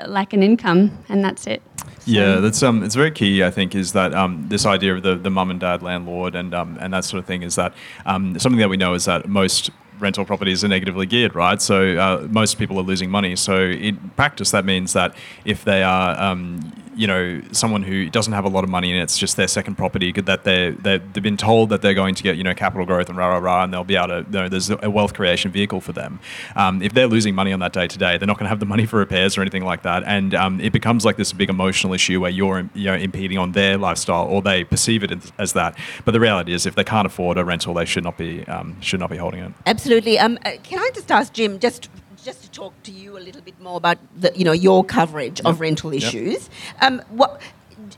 [0.07, 1.61] like an income, and that's it.
[2.05, 3.43] Yeah, that's um, it's very key.
[3.43, 6.53] I think is that um, this idea of the, the mum and dad landlord and
[6.53, 7.73] um, and that sort of thing is that
[8.05, 9.69] um, something that we know is that most
[9.99, 11.61] rental properties are negatively geared, right?
[11.61, 13.35] So uh, most people are losing money.
[13.35, 18.33] So in practice, that means that if they are, um, you know, someone who doesn't
[18.33, 21.37] have a lot of money and it's just their second property, that they they've been
[21.37, 23.73] told that they're going to get, you know, capital growth and rah rah rah, and
[23.73, 26.19] they'll be able to, you know, there's a wealth creation vehicle for them.
[26.57, 28.59] Um, if they're losing money on that day to day, they're not going to have
[28.59, 31.49] the money for repairs or anything like that, and um, it becomes like this big
[31.49, 35.53] emotional issue where you're, you know, impeding on their lifestyle or they perceive it as-
[35.53, 35.75] that.
[36.05, 38.79] But the reality is, if they can't afford a rental, they should not be um,
[38.81, 39.51] should not be holding it.
[39.65, 40.19] Absolutely.
[40.19, 41.89] Um, uh, can I just ask Jim just
[42.23, 45.41] just to talk to you a little bit more about the, you know your coverage
[45.41, 46.03] of rental Yep.
[46.03, 46.49] issues?
[46.81, 47.41] Um, what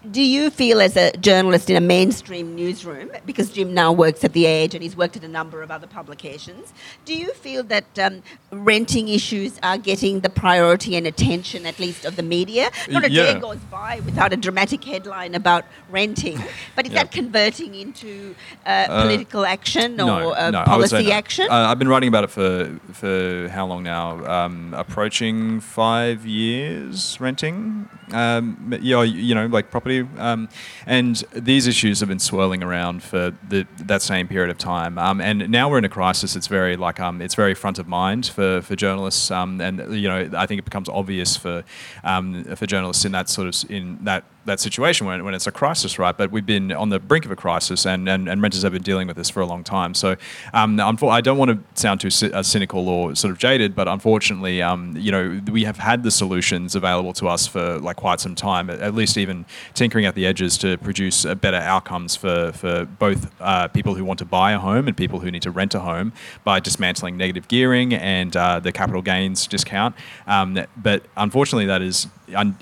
[0.10, 3.12] do you feel as a journalist in a mainstream newsroom?
[3.24, 5.86] Because Jim now works at the Age and he's worked at a number of other
[5.86, 6.74] publications.
[7.06, 12.04] Do you feel that um, renting issues are getting the priority and attention, at least
[12.06, 12.72] of the media?
[12.90, 13.34] Not a Yeah.
[13.34, 16.40] day goes by without a dramatic headline about renting.
[16.76, 17.04] But is Yeah.
[17.04, 18.34] that converting into
[18.66, 21.12] uh, political action or uh, I would policy no.
[21.12, 21.48] action?
[21.50, 24.26] Uh, I've been writing about it for for how long now?
[24.26, 27.88] Um, approaching five years renting.
[28.14, 29.91] um, you, know, you know, like property.
[30.00, 30.50] Um,
[30.86, 34.98] and these issues have been swirling around for the, that same period of time.
[34.98, 36.36] Um, and now we're in a crisis.
[36.36, 39.32] It's very like um, it's very front of mind for, for journalists.
[39.32, 41.64] Um, and you know, I think it becomes obvious for
[42.04, 45.52] um, for journalists in that sort of in that that situation when, when it's a
[45.52, 46.18] crisis, right?
[46.18, 48.82] But we've been on the brink of a crisis, and, and, and renters have been
[48.82, 49.94] dealing with this for a long time.
[49.94, 50.16] So
[50.54, 54.62] um, I don't want to sound too uh, cynical or sort of jaded, but unfortunately,
[54.62, 58.36] um, you know, we have had the solutions available to us for like quite some
[58.36, 62.86] time, at least even tinkering at the edges to produce uh, better outcomes for, for
[62.86, 65.76] both uh, people who want to buy a home and people who need to rent
[65.76, 66.14] a home
[66.44, 69.96] by dismantling negative gearing and uh, the capital gains discount.
[70.26, 72.08] Um, but unfortunately, that is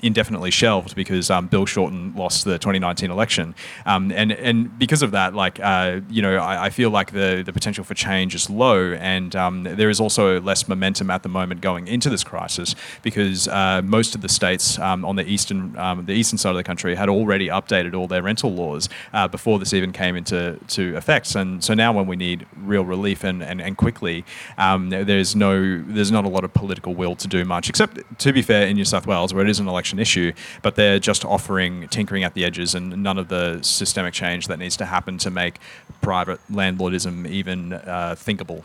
[0.02, 3.54] indefinitely shelved because um, Bill Shorten lost the 2019 election,
[3.86, 7.42] um, and and because of that, like uh, you know, I, I, feel like the
[7.44, 11.28] the potential for change is low, and um, there is also less momentum at the
[11.28, 15.76] moment going into this crisis because uh, most of the states um, on the eastern
[15.76, 19.28] um, the eastern side of the country had already updated all their rental laws uh,
[19.28, 23.24] before this even came into to effect, and so now when we need real relief
[23.24, 24.24] and and, and quickly,
[24.56, 28.42] there's no there's not a lot of political will to do much, except to be
[28.42, 30.32] fair in New South Wales where it is an election issue,
[30.62, 34.58] but they're just offering tinkering at the edges and none of the systemic change that
[34.58, 35.58] needs to happen to make
[36.00, 38.64] private landlordism even uh, thinkable.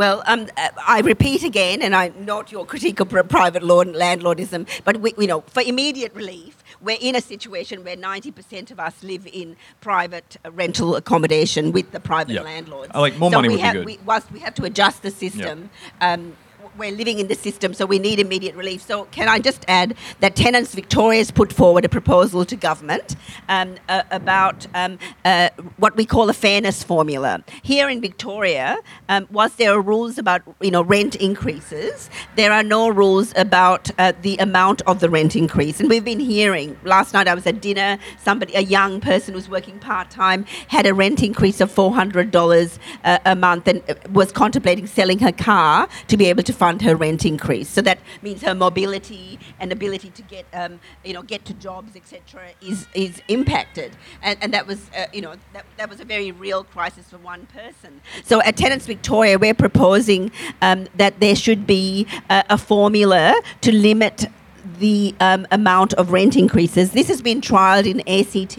[0.00, 0.48] Well, um,
[0.86, 5.42] I repeat again, and I'm not your critique of private landlordism, but we, you know,
[5.42, 10.96] for immediate relief, we're in a situation where 90% of us live in private rental
[10.96, 12.44] accommodation with the private yep.
[12.44, 12.90] landlords.
[12.94, 13.86] I like more so money we would have, be good.
[13.86, 15.68] We, whilst we have to adjust the system,
[16.00, 16.18] yep.
[16.18, 16.36] um,
[16.78, 18.82] we're living in the system, so we need immediate relief.
[18.82, 23.16] So, can I just add that Tenants Victoria has put forward a proposal to government
[23.48, 27.42] um, uh, about um, uh, what we call a fairness formula.
[27.62, 32.62] Here in Victoria, um, whilst there are rules about you know rent increases, there are
[32.62, 35.80] no rules about uh, the amount of the rent increase.
[35.80, 36.78] And we've been hearing.
[36.84, 37.98] Last night I was at dinner.
[38.22, 42.30] Somebody, a young person who's working part time, had a rent increase of four hundred
[42.30, 46.52] dollars uh, a month and uh, was contemplating selling her car to be able to
[46.60, 47.70] fund her rent increase.
[47.76, 51.96] So that means her mobility and ability to get, um, you know, get to jobs,
[51.96, 52.20] etc.,
[52.60, 53.90] is is impacted.
[54.26, 57.18] And, and that was, uh, you know, that, that was a very real crisis for
[57.32, 57.92] one person.
[58.24, 60.30] So at Tenants Victoria, we're proposing
[60.60, 64.26] um, that there should be a, a formula to limit
[64.78, 66.92] the um, amount of rent increases.
[66.92, 68.58] This has been trialled in ACT,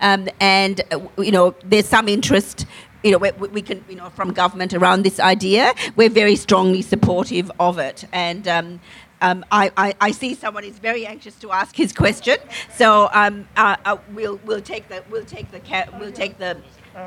[0.00, 2.66] um, and uh, you know there's some interest
[3.02, 5.72] you know, we, we, can, you know, from government around this idea.
[5.96, 8.04] We're very strongly supportive of it.
[8.12, 8.80] And um,
[9.20, 12.36] um, I, I, I, see someone is very anxious to ask his question.
[12.74, 16.56] So um, uh, uh, we'll, we'll take the, we'll take the, ca- we'll take the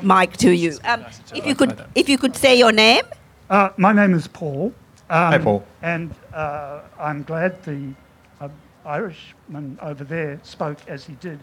[0.02, 0.78] mic to you.
[0.84, 3.04] Um, if you could, if you could say your name.
[3.50, 4.72] Uh, my name is Paul.
[5.10, 5.66] Hi, um, Paul.
[5.82, 7.92] And uh, I'm glad the
[8.40, 8.48] uh,
[8.84, 11.38] Irishman over there spoke as he did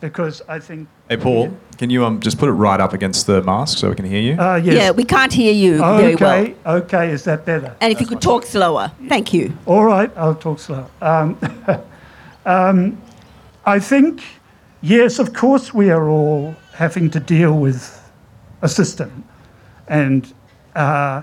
[0.00, 0.88] because I think.
[1.08, 3.94] Hey, Paul, can you um, just put it right up against the mask so we
[3.94, 4.40] can hear you?
[4.40, 4.74] Uh, yes.
[4.74, 6.76] Yeah, we can't hear you okay, very well.
[6.78, 7.76] Okay, is that better?
[7.80, 8.92] And if That's you could talk slower.
[9.08, 9.56] Thank you.
[9.66, 10.88] All right, I'll talk slower.
[11.00, 11.38] Um,
[12.46, 13.00] um,
[13.64, 14.22] I think,
[14.82, 18.02] yes, of course, we are all having to deal with
[18.62, 19.24] a system.
[19.88, 20.32] And,
[20.74, 21.22] uh,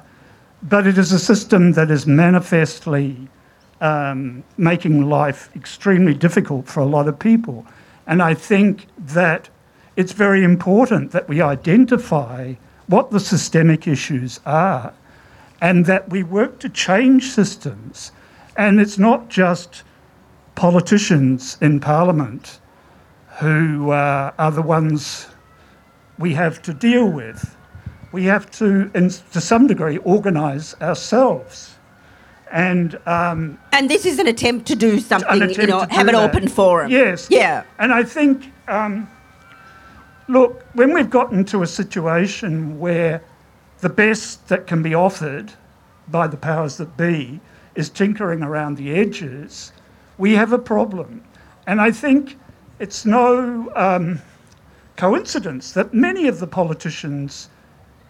[0.64, 3.28] but it is a system that is manifestly
[3.82, 7.66] um, making life extremely difficult for a lot of people.
[8.08, 9.50] And I think that
[9.96, 12.56] it's very important that we identify
[12.88, 14.94] what the systemic issues are
[15.62, 18.12] and that we work to change systems.
[18.58, 19.84] And it's not just
[20.56, 22.60] politicians in Parliament
[23.40, 25.28] who uh, are the ones
[26.20, 27.56] we have to deal with.
[28.12, 31.73] We have to, in, to some degree, organise ourselves
[32.54, 36.30] and um, and this is an attempt to do something, you know, have an that.
[36.30, 36.92] open forum.
[36.92, 37.28] Yes.
[37.30, 37.64] Yeah.
[37.80, 39.10] And I think, um,
[40.28, 43.24] look, when we've gotten to a situation where
[43.80, 45.52] the best that can be offered
[46.10, 47.40] by the powers that be
[47.74, 49.74] is tinkering around the edges,
[50.20, 51.24] we have a problem.
[51.66, 52.38] And I think
[52.78, 54.22] it's no um,
[54.96, 57.50] coincidence that many of the politicians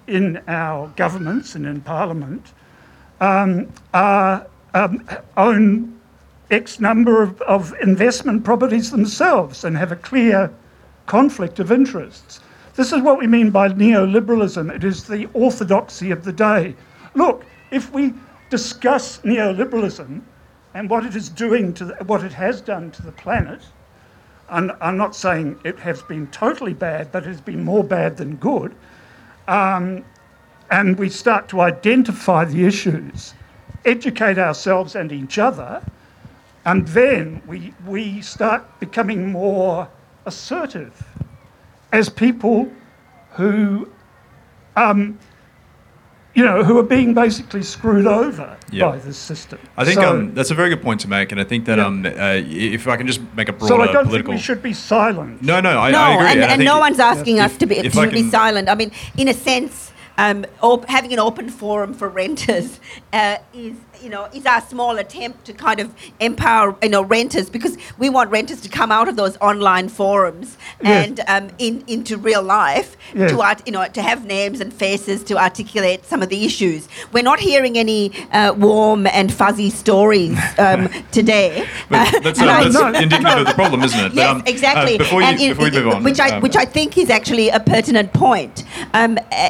[0.07, 2.51] in our governments and in Parliament
[3.21, 5.07] um, are, um,
[5.37, 5.99] own
[6.51, 10.51] X number of, of investment properties themselves and have a clear
[11.05, 12.39] conflict of interests.
[12.75, 14.73] This is what we mean by neoliberalism.
[14.75, 16.75] It is the orthodoxy of the day.
[17.13, 18.13] Look, if we
[18.49, 20.21] discuss neoliberalism
[20.73, 23.61] and what it is doing to the, what it has done to the planet,
[24.49, 28.17] and I'm not saying it has been totally bad, but it has been more bad
[28.17, 28.75] than good.
[29.47, 30.03] Um,
[30.73, 33.35] and we start to identify the issues,
[33.85, 35.81] educate ourselves and each other,
[36.65, 39.85] And then we, we start becoming more
[40.25, 40.93] assertive
[41.91, 42.71] as people
[43.31, 43.89] who,
[44.77, 45.19] um,
[46.33, 48.91] you know, who are being basically screwed over Yeah.
[48.91, 49.59] by this system.
[49.77, 51.77] I think So- um, that's a very good point to make, and I think that
[51.79, 51.85] Yeah.
[51.87, 52.39] um, uh,
[52.77, 54.73] if I can just make a broader So broader I don't think we should be
[54.73, 55.41] silent.
[55.41, 56.27] No, no, I, no, I agree.
[56.31, 58.69] and, I and think no one's asking us if- to be to I be silent.
[58.69, 62.79] I mean, in a sense, um, op- having an open forum for renters
[63.13, 67.49] uh, is you know is our small attempt to kind of empower you know renters
[67.49, 71.07] because we want renters to come out of those online forums Yes.
[71.07, 73.31] and um, in, into real life Yes.
[73.31, 76.87] to art, you know to have names and faces to articulate some of the issues.
[77.11, 81.67] We're not hearing any uh, warm and fuzzy stories um, today.
[81.89, 84.09] But that's, uh, And I- that's indicative of the problem, isn't it?
[84.09, 84.97] But, Yes, um, uh, exactly.
[84.97, 87.09] before you, And in- before we move on, which I um, which I think is
[87.09, 88.63] actually a pertinent point,
[88.93, 89.49] um, uh,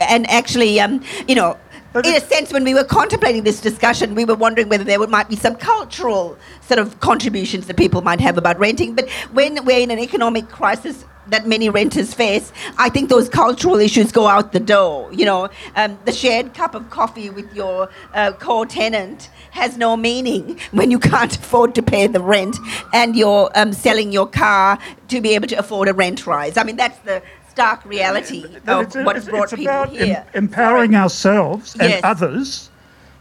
[0.00, 1.56] and actually, um, you know.
[1.94, 5.28] In a sense, when we were contemplating this discussion, we were wondering whether there might
[5.28, 8.96] be some cultural sort of contributions that people might have about renting.
[8.96, 13.78] But when we're in an economic crisis that many renters face, I think those cultural
[13.78, 15.08] issues go out the door.
[15.12, 20.58] You know, um, the shared cup of coffee with your uh, co-tenant has no meaning
[20.72, 22.56] when you can't afford to pay the rent
[22.92, 26.56] and you're um, selling your car to be able to afford a rent rise.
[26.56, 27.22] I mean, that's the
[27.54, 30.24] stark reality of it's, what's it's- brought it's people about em- here.
[30.34, 32.00] empowering ourselves and Yes.
[32.02, 32.70] others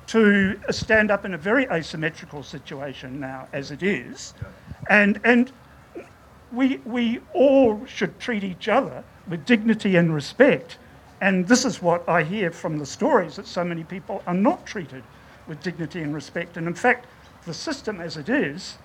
[0.07, 4.33] to stand up in a very asymmetrical situation now, as it is,
[4.89, 5.51] and and
[6.51, 10.77] we we all should treat each other with dignity and respect.
[11.21, 14.65] And this is what I hear from the stories that so many people are not
[14.65, 15.03] treated
[15.47, 16.57] with dignity and respect.
[16.57, 17.05] And in fact,
[17.45, 18.77] the system as it is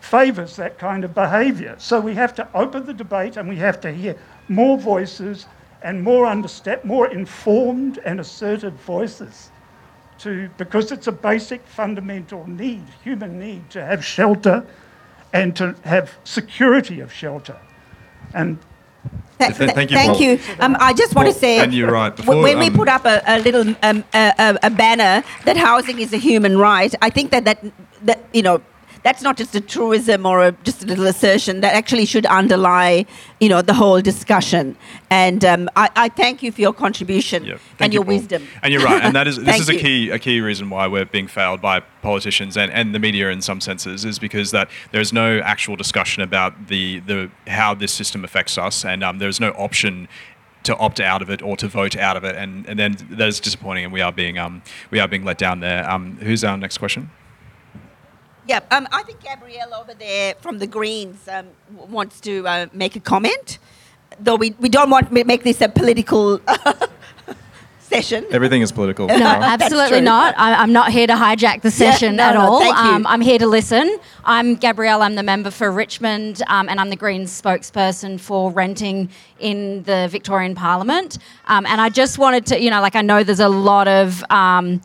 [0.00, 1.74] favours that kind of behaviour.
[1.78, 4.14] So we have to open the debate and we have to hear
[4.48, 5.46] more voices
[5.82, 9.50] and more understand, more informed and assertive voices.
[10.20, 14.66] To, because it's a basic fundamental need, human need, to have shelter
[15.32, 17.56] and to have security of shelter.
[18.34, 18.58] And
[19.38, 20.40] Th- Th- thank you, Thank you.
[20.58, 23.04] Um, I just want to say, and you're right, before, when we um, put up
[23.04, 27.08] a, a little um, a, a, a banner that housing is a human right, I
[27.10, 27.64] think that that,
[28.02, 28.60] that you know.
[29.08, 31.62] That's not just a truism or a, just a little assertion.
[31.62, 33.06] That actually should underlie,
[33.40, 34.76] you know, the whole discussion.
[35.08, 38.14] And um, I, I thank you for your contribution Yeah, and you, your Paul.
[38.16, 38.46] wisdom.
[38.62, 39.80] And you're right, and that is this is a you.
[39.80, 43.40] key a key reason why we're being failed by politicians and, and the media in
[43.40, 48.24] some senses is because that there's no actual discussion about the the how this system
[48.24, 50.06] affects us, and um, there's no option
[50.64, 53.28] to opt out of it or to vote out of it, and, and then that
[53.28, 55.88] is disappointing, and we are being um we are being let down there.
[55.88, 57.08] Um, who's our next question?
[58.48, 62.66] Yeah, um, I think Gabrielle over there from the Greens um, w- wants to uh,
[62.72, 63.58] make a comment.
[64.18, 66.40] Though we, we don't want to make this a political
[67.78, 68.24] session.
[68.30, 69.06] Everything is political.
[69.18, 70.34] No, absolutely not.
[70.38, 72.60] I, I'm not here to hijack the session no, at no, all.
[72.60, 72.90] thank you.
[72.90, 73.98] Um, I'm here to listen.
[74.24, 75.02] I'm Gabrielle.
[75.02, 80.08] I'm the member for Richmond, um, and I'm the Greens spokesperson for renting in the
[80.10, 81.18] Victorian Parliament.
[81.48, 84.24] Um, and I just wanted to, you know, like I know there's a lot of.
[84.30, 84.80] Um,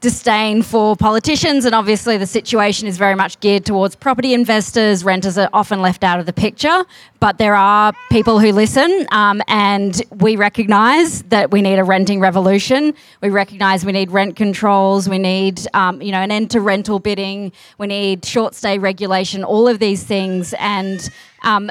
[0.00, 5.04] disdain for politicians, and obviously the situation is very much geared towards property investors.
[5.04, 6.84] Renters are often left out of the picture,
[7.18, 12.20] but there are people who listen, um, and we recognise that we need a renting
[12.20, 12.94] revolution.
[13.22, 15.08] We recognise we need rent controls.
[15.08, 17.52] We need, um, you know, an end to rental bidding.
[17.78, 19.44] We need short stay regulation.
[19.44, 21.08] All of these things, and
[21.42, 21.70] um,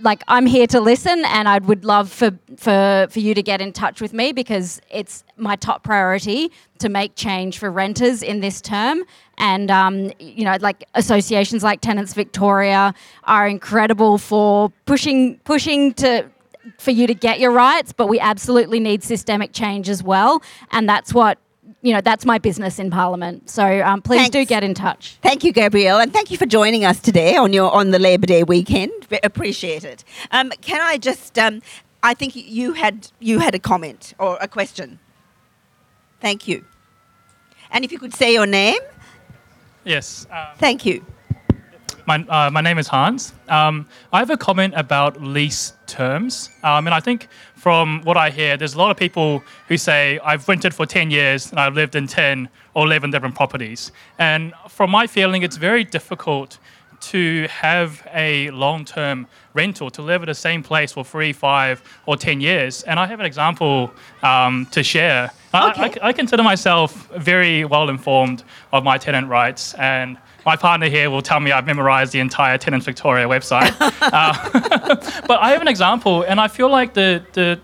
[0.00, 3.60] like I'm here to listen, and I would love for, for for you to get
[3.60, 8.40] in touch with me because it's my top priority to make change for renters in
[8.40, 9.04] this term.
[9.38, 12.94] And um, you know, like associations like Tenants Victoria
[13.24, 16.26] are incredible for pushing pushing to
[16.78, 20.88] for you to get your rights, but we absolutely need systemic change as well, and
[20.88, 21.38] that's what.
[21.86, 23.48] You know, that's my business in Parliament.
[23.48, 25.18] So um, please do get in touch.
[25.22, 28.26] Thank you, Gabrielle, and thank you for joining us today on your on the Labor
[28.26, 28.90] Day weekend.
[29.04, 30.02] Ve- Appreciate it.
[30.32, 31.38] Um, can I just?
[31.38, 31.62] Um,
[32.02, 34.98] I think you had you had a comment or a question.
[36.20, 36.64] Thank you.
[37.70, 38.80] And if you could say your name,
[39.84, 40.26] Yes.
[40.32, 41.06] Um, thank you.
[42.04, 43.32] my, uh, my name is Hans.
[43.48, 46.50] Um, I have a comment about lease terms.
[46.62, 50.18] Um, and I think from what I hear, there's a lot of people who say,
[50.24, 53.92] I've rented for 10 years and I've lived in 10 or 11 different properties.
[54.18, 56.58] And from my feeling, it's very difficult
[56.98, 61.82] to have a long term rental, to live at the same place for three, five,
[62.06, 62.82] or 10 years.
[62.82, 65.30] And I have an example um, to share.
[65.56, 66.00] I- Okay.
[66.02, 69.74] I, I consider myself very well informed of my tenant rights.
[69.74, 73.72] And my partner here will tell me I've memorized the entire Tenants Victoria website.
[74.06, 74.32] Uh,
[75.26, 77.60] but I have an example, and I feel like the, the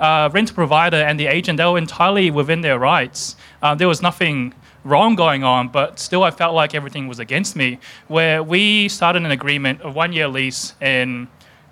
[0.00, 3.36] uh, rental provider and the agent, they were entirely within their rights.
[3.62, 7.54] Uh, there was nothing wrong going on, but still I felt like everything was against
[7.56, 7.78] me.
[8.08, 11.28] Where we started an agreement, a one year lease in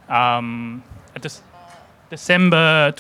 [0.08, 0.82] um,
[2.10, 2.92] December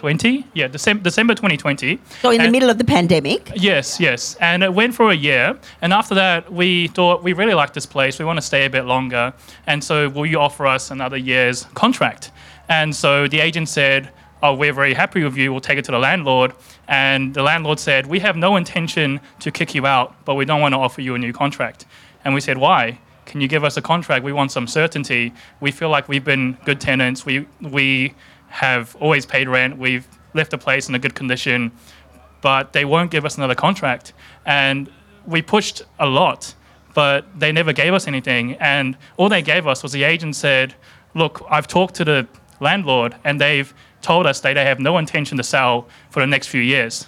[0.00, 0.46] 2020.
[0.54, 1.98] Yeah, December, December 2020.
[2.22, 3.52] So in the middle of the pandemic.
[3.54, 4.34] Yes, yes.
[4.40, 5.58] And it went for a year.
[5.82, 8.18] And after that, we thought we really like this place.
[8.18, 9.34] We want to stay a bit longer.
[9.66, 12.30] And so, will you offer us another year's contract?
[12.68, 14.10] And so the agent said,
[14.42, 15.52] Oh, we're very happy with you.
[15.52, 16.54] We'll take it to the landlord.
[16.88, 20.62] And the landlord said, We have no intention to kick you out, but we don't
[20.62, 21.84] want to offer you a new contract.
[22.24, 22.98] And we said, Why?
[23.26, 24.24] Can you give us a contract?
[24.24, 25.32] We want some certainty.
[25.60, 27.24] We feel like we've been good tenants.
[27.24, 28.14] We, we
[28.50, 29.78] have always paid rent.
[29.78, 31.72] We've left the place in a good condition
[32.40, 34.12] but they won't give us another contract.
[34.46, 34.90] And
[35.26, 36.54] we pushed a lot,
[36.94, 38.54] but they never gave us anything.
[38.54, 40.74] And all they gave us was the agent said,
[41.14, 42.28] Look, I've talked to the
[42.60, 46.46] landlord, and they've told us that they have no intention to sell for the next
[46.46, 47.06] few years.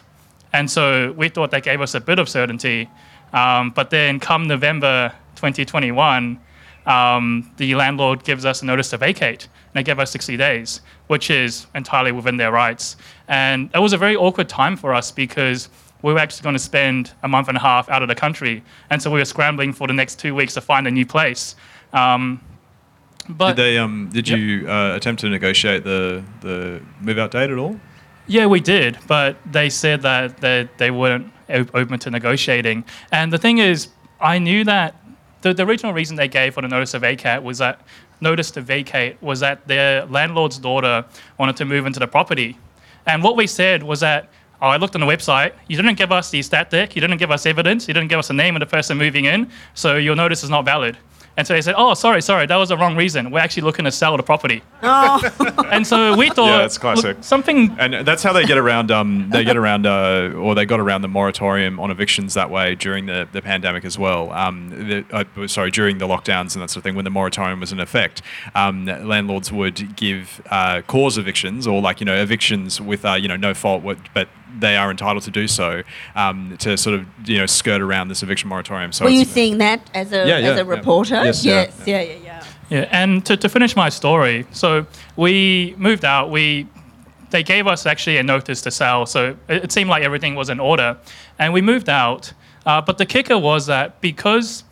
[0.52, 2.90] And so we thought that gave us a bit of certainty.
[3.32, 6.38] Um, but then, come November 2021,
[6.84, 11.30] um, the landlord gives us a notice to vacate, they gave us 60 days, which
[11.30, 12.96] is entirely within their rights.
[13.28, 15.68] And it was a very awkward time for us because
[16.02, 18.62] we were actually going to spend a month and a half out of the country,
[18.90, 21.54] and so we were scrambling for the next two weeks to find a new place.
[21.92, 22.40] Um,
[23.28, 27.50] but did they um did you uh, attempt to negotiate the the move out date
[27.50, 27.78] at all?
[28.26, 32.84] Yeah, we did, but they said that they, they weren't open to negotiating.
[33.10, 33.88] And the thing is,
[34.20, 34.94] I knew that
[35.42, 37.80] the, the original reason they gave for the notice of vacate was that
[38.22, 41.04] notice to vacate was that their landlord's daughter
[41.38, 42.56] wanted to move into the property.
[43.06, 44.30] And what we said was that,
[44.62, 47.18] oh, I looked on the website, you didn't give us the stat dec, you didn't
[47.18, 49.96] give us evidence, you didn't give us the name of the person moving in, so
[49.96, 50.96] your notice is not valid.
[51.36, 53.30] And so they said, oh, sorry, sorry, that was the wrong reason.
[53.30, 54.62] We're actually looking to sell the property.
[54.84, 55.22] Oh.
[55.70, 57.18] and so we thought, yeah, that's look, classic.
[57.20, 58.90] something and that's how they get around.
[58.90, 62.74] Um, they get around, uh, or they got around the moratorium on evictions that way
[62.74, 64.30] during the, the pandemic as well.
[64.32, 67.60] Um, the, uh, sorry, during the lockdowns and that sort of thing, when the moratorium
[67.60, 68.22] was in effect,
[68.54, 73.28] um, landlords would give uh, cause evictions or like you know evictions with uh, you
[73.28, 74.28] know no fault, but
[74.58, 75.82] they are entitled to do so
[76.14, 78.92] um, to sort of you know skirt around this eviction moratorium.
[78.92, 80.70] So Were you seeing that as a Yeah, yeah, as a yeah.
[80.70, 81.14] reporter?
[81.24, 82.44] Yes, yeah, yes, yeah, yeah, yeah.
[82.70, 84.86] Yeah, and to, to finish my story, so
[85.16, 86.30] we moved out.
[86.30, 86.66] We
[87.30, 90.48] they gave us actually a notice to sell, so it, it seemed like everything was
[90.48, 90.96] in order,
[91.38, 92.32] and we moved out.
[92.64, 94.64] Uh, but the kicker was that because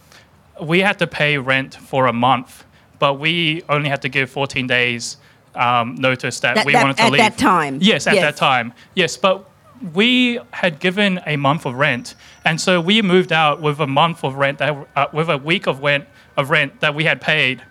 [0.63, 2.65] we had to pay rent for a month,
[2.99, 5.17] but we only had to give 14 days
[5.57, 7.21] um, notice that, That- we that- wanted to at leave.
[7.23, 7.79] At that time?
[7.83, 8.23] Yes, at Yes.
[8.23, 8.73] that time.
[8.95, 9.50] Yes, but
[9.95, 12.15] we had given a month of rent,
[12.45, 15.67] and so we moved out with a month of rent, that, uh, with a week
[15.67, 16.07] of rent
[16.37, 17.63] of rent that we had paid,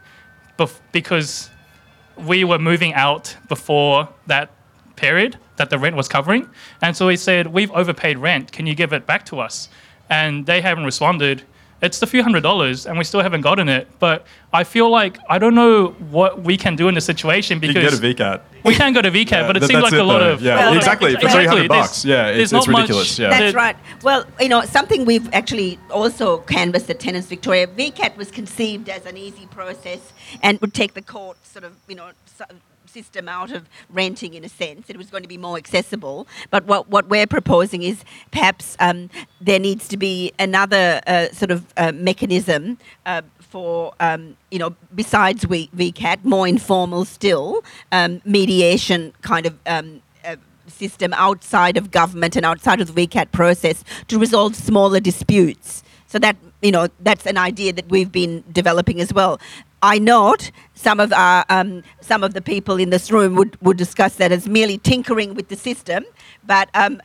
[0.58, 1.50] bef- because
[2.18, 4.52] we were moving out before that
[4.96, 6.50] period that the rent was covering,
[6.82, 8.52] and so we said we've overpaid rent.
[8.52, 9.70] Can you give it back to us?
[10.10, 11.44] And they haven't responded.
[11.82, 13.88] It's a few hundred dollars, and we still haven't gotten it.
[14.00, 17.62] But I feel like I don't know what we can do in this situation you
[17.62, 18.42] because can get a VCAT.
[18.66, 20.34] we can go to VCAT, Yeah, but it seems that's like a it, lot though.
[20.34, 21.16] of Yeah, Well, exactly.
[21.16, 22.04] For 300 bucks.
[22.04, 23.18] Yeah, it's, not it's ridiculous.
[23.18, 23.40] much- yeah.
[23.40, 23.78] That's right.
[24.04, 27.66] Well, you know, something we've actually also canvassed at Tenants Victoria.
[27.68, 30.12] VCAT was conceived as an easy process
[30.44, 32.10] and would take the court sort of, you know,
[32.40, 32.48] s-
[32.90, 34.90] system out of renting in a sense.
[34.90, 36.28] It was going to be more accessible.
[36.50, 39.10] But what, what we're proposing is perhaps um,
[39.40, 44.76] there needs to be another uh, sort of uh, mechanism uh, for, um, you know,
[44.94, 49.58] besides v- VCAT, more informal still, um, mediation kind of.
[49.66, 50.36] Um, uh,
[50.68, 55.84] system outside of government and outside of the VCAT process to resolve smaller disputes.
[56.06, 59.40] So that you know that's an idea that we've been developing as well.
[59.82, 63.78] I note some of our um, some of the people in this room would, would
[63.78, 66.06] discuss that as merely tinkering with the system,
[66.46, 67.02] but um,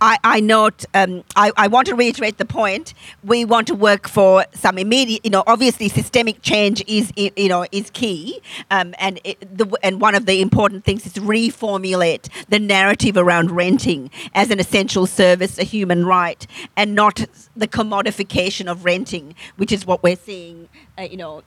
[0.00, 2.94] I, I note um, I, I want to reiterate the point.
[3.24, 7.66] We want to work for some immediate, you know, obviously systemic change is you know
[7.72, 8.40] is key,
[8.70, 13.50] um, and it, the, and one of the important things is reformulate the narrative around
[13.50, 16.46] renting as an essential service, a human right,
[16.76, 17.24] and not
[17.56, 21.42] the commodification of renting, which is what we're seeing, uh, you know,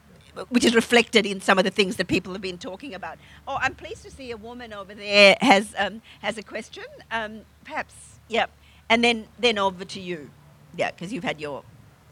[0.48, 3.18] which is reflected in some of the things that people have been talking about.
[3.46, 6.84] Oh, I'm pleased to see a woman over there has um, has a question.
[7.10, 7.94] Um, perhaps,
[8.28, 8.50] yep.
[8.88, 10.30] And then then over to you,
[10.76, 11.62] yeah, because you've had your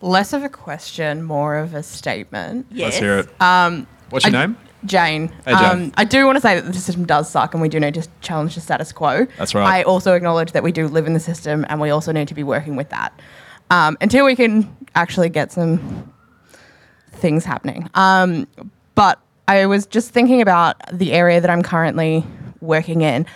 [0.00, 2.66] Less of a question, more of a statement.
[2.72, 3.40] Let's hear it.
[3.40, 4.56] Um, What's your I- name?
[4.84, 5.28] Jane.
[5.44, 5.64] Hey, Jane.
[5.64, 7.94] Um, I do want to say that the system does suck and we do need
[7.94, 9.28] to challenge the status quo.
[9.38, 9.64] That's right.
[9.64, 12.34] I also acknowledge that we do live in the system and we also need to
[12.34, 13.12] be working with that
[13.70, 16.12] um, until we can actually get some
[17.12, 17.88] things happening.
[17.94, 18.46] Um,
[18.94, 22.24] but I was just thinking about the area that I'm currently
[22.60, 23.26] working in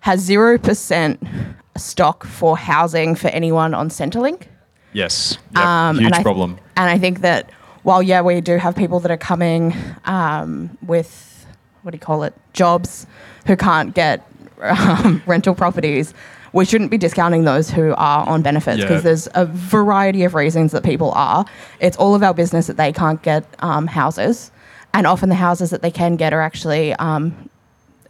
[0.00, 4.44] has 0% stock for housing for anyone on Centrelink.
[4.92, 5.38] Yes.
[5.54, 5.64] Yep.
[5.64, 6.58] Um, Huge and I th- problem.
[6.76, 7.50] and I think that
[7.82, 9.74] while yeah, we do have people that are coming
[10.06, 11.46] um, with
[11.82, 13.06] what do you call it, jobs,
[13.46, 14.26] who can't get
[14.62, 16.14] um, rental properties.
[16.56, 19.08] We shouldn't be discounting those who are on benefits because Yeah.
[19.10, 21.44] there's a variety of reasons that people are.
[21.80, 24.50] It's all of our business that they can't get um, houses,
[24.94, 27.50] and often the houses that they can get are actually um,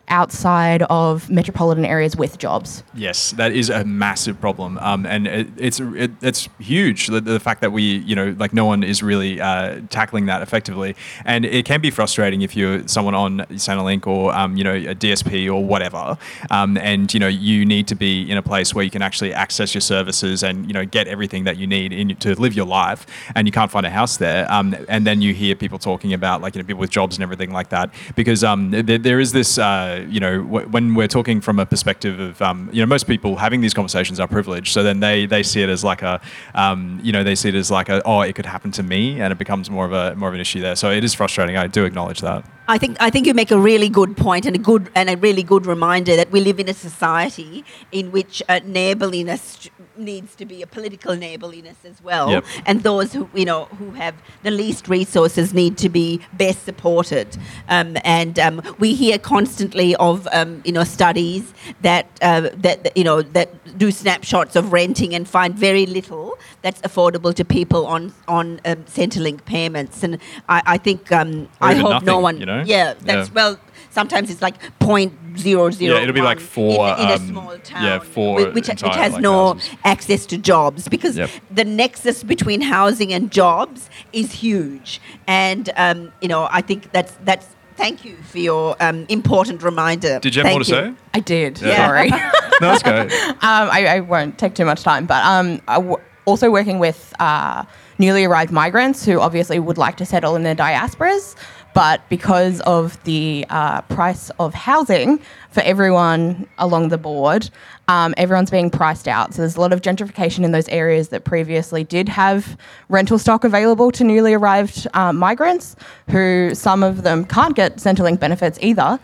[0.08, 2.82] outside of metropolitan areas with jobs.
[2.94, 7.08] Yes, that is a massive problem, um, and it, it's it, it's huge.
[7.08, 10.42] The, the fact that we, you know, like no one is really uh, tackling that
[10.42, 14.74] effectively, and it can be frustrating if you're someone on Centrelink or um, you know
[14.74, 16.16] a DSP or whatever,
[16.50, 19.32] um, and you know you need to be in a place where you can actually
[19.32, 22.66] access your services and you know get everything that you need in, to live your
[22.66, 26.12] life, and you can't find a house there, um, and then you hear people talking
[26.12, 29.20] about like you know people with jobs and everything like that, because um, there, there
[29.20, 29.58] is this.
[29.58, 33.06] Uh, you know, w- when we're talking from a perspective of, um, you know, most
[33.06, 34.72] people having these conversations are privileged.
[34.72, 36.20] So then they, they see it as like a,
[36.54, 39.20] um, you know, they see it as like a, oh, it could happen to me,
[39.20, 40.76] and it becomes more of a more of an issue there.
[40.76, 41.56] So it is frustrating.
[41.56, 42.44] I do acknowledge that.
[42.68, 45.16] I think I think you make a really good point and a good and a
[45.16, 50.44] really good reminder that we live in a society in which uh, neighbourliness needs to
[50.44, 52.44] be a political neighbourliness as well, Yep.
[52.66, 57.28] and those who you know who have the least resources need to be best supported.
[57.68, 63.04] Um, and um, we hear constantly of um, you know studies that uh, that you
[63.04, 68.12] know that do snapshots of renting and find very little that's affordable to people on
[68.26, 70.02] on um, Centrelink payments.
[70.02, 70.18] And
[70.48, 72.55] I, I think um, I hope no one you know?
[72.64, 73.34] Yeah, that's Yeah.
[73.34, 73.58] well.
[73.90, 75.96] Sometimes it's like point zero zero.
[75.96, 77.82] Yeah, it'll be like four, in, in um, a small town.
[77.82, 79.70] yeah, four whi- which, which has like, no houses.
[79.84, 81.30] access to jobs because Yep.
[81.50, 85.00] the nexus between housing and jobs is huge.
[85.26, 87.46] And um, you know, I think that's that's.
[87.76, 90.18] Thank you for your um, important reminder.
[90.20, 91.00] Did you have Thank more to say?
[91.12, 91.60] I did.
[91.60, 91.86] Yeah.
[91.86, 92.10] Sorry.
[92.60, 93.12] No, that's good.
[93.12, 97.12] um, I, I won't take too much time, but um, I w- also working with
[97.20, 97.64] uh,
[97.98, 101.34] newly arrived migrants who obviously would like to settle in their diasporas,
[101.76, 105.20] but because of the uh, price of housing
[105.50, 107.50] for everyone along the board,
[107.88, 109.34] um, everyone's being priced out.
[109.34, 112.56] So there's a lot of gentrification in those areas that previously did have
[112.88, 115.76] rental stock available to newly arrived uh, migrants,
[116.08, 118.98] who some of them can't get Centrelink benefits either.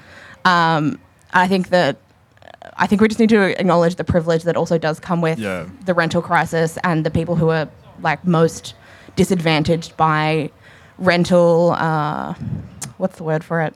[0.47, 0.99] Um,
[1.35, 1.99] I think that
[2.79, 5.67] I think we just need to acknowledge the privilege that also does come with Yeah.
[5.85, 7.69] the rental crisis and the people who are
[8.01, 8.75] like most
[9.15, 10.51] disadvantaged by
[11.03, 11.73] rental.
[11.73, 12.35] Uh,
[12.97, 13.75] what's the word for it?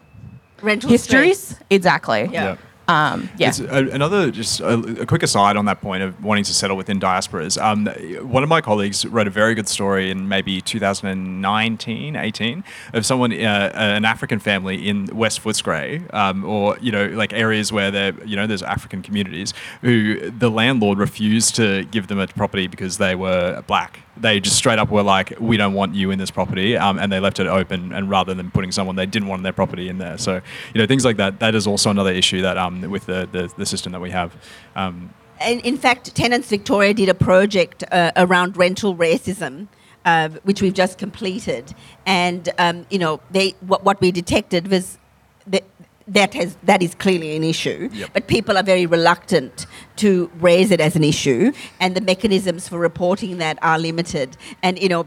[0.63, 1.39] Rental histories.
[1.39, 1.63] stress.
[1.71, 2.29] Exactly.
[2.33, 2.57] Yeah.
[2.89, 3.49] Um, yeah.
[3.49, 6.77] It's a, another just a, a quick aside on that point of wanting to settle
[6.77, 7.61] within diasporas.
[7.61, 7.87] Um,
[8.31, 13.33] one of my colleagues wrote a very good story in maybe 2019, 18 of someone,
[13.33, 18.15] uh, an African family in West Footscray, um, or you know, like areas where there,
[18.25, 22.99] you know, there's African communities who the landlord refused to give them a property because
[22.99, 24.01] they were black.
[24.19, 27.13] They just straight up were like, "We don't want you in this property," um, and
[27.13, 27.93] they left it open.
[27.93, 30.41] And rather than putting someone they didn't want in their property in there, so
[30.75, 31.39] you know, things like that.
[31.41, 34.31] That is also another issue that um, with the, the the system that we have.
[34.75, 35.11] Um,
[35.41, 39.69] And in fact, Tenants Victoria did a project uh, around rental racism,
[40.05, 41.75] uh, which we've just completed.
[42.07, 44.99] And um, you know, they what, what we detected was
[45.47, 45.65] that
[46.09, 47.89] that has that is clearly an issue.
[47.93, 48.11] Yep.
[48.13, 49.67] But people are very reluctant
[49.97, 54.37] to raise it as an issue, and the mechanisms for reporting that are limited.
[54.63, 55.07] And you know,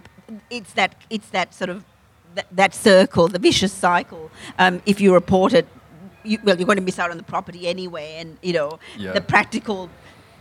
[0.50, 1.86] it's that it's that sort of
[2.36, 4.30] that, that circle, the vicious cycle.
[4.58, 5.68] Um, if you report it,
[6.24, 9.14] you, well, you're going to miss out on the property anyway, and you know Yeah.
[9.14, 9.90] the practical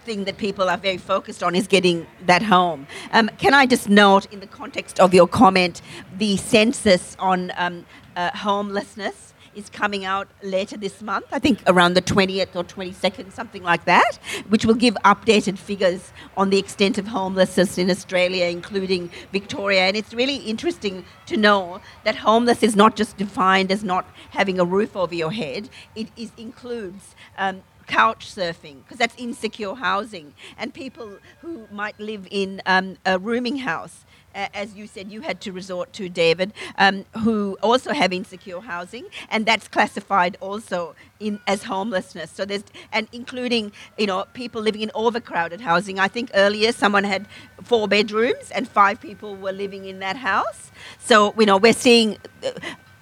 [0.04, 2.86] thing that people are very focused on is getting that home.
[3.12, 5.82] Um, can I just note, in the context of your comment,
[6.16, 7.84] the census on um,
[8.16, 13.32] uh, homelessness is coming out later this month, I think around the 20th or 22nd,
[13.32, 14.18] something like that,
[14.48, 19.82] which will give updated figures on the extent of homelessness in Australia, including Victoria.
[19.82, 24.58] And it's really interesting to know that homeless is not just defined as not having
[24.58, 30.34] a roof over your head, it is, includes um, couch surfing because that's insecure housing
[30.58, 34.04] and people who might live in um, a rooming house
[34.34, 39.06] as you said you had to resort to david um, who also have insecure housing
[39.30, 42.30] and that's classified also in as homelessness.
[42.30, 45.98] So there's and including you know people living in overcrowded housing.
[45.98, 47.26] I think earlier someone had
[47.62, 50.70] four bedrooms and five people were living in that house.
[50.98, 52.50] So you know we're seeing uh,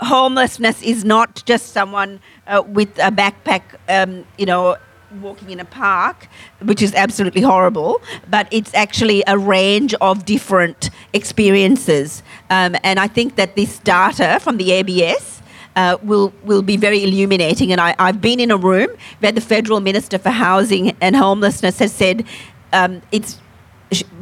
[0.00, 4.76] homelessness is not just someone uh, with a backpack, um, you know,
[5.22, 6.28] walking in a park,
[6.62, 12.22] which is absolutely horrible, but it's actually a range of different experiences.
[12.50, 15.42] Um, and I think that this data from the ABS
[15.76, 17.70] uh, will will be very illuminating.
[17.70, 18.88] And I, I've been in a room
[19.20, 22.24] where the federal minister for housing and homelessness has said
[22.72, 23.38] um, it's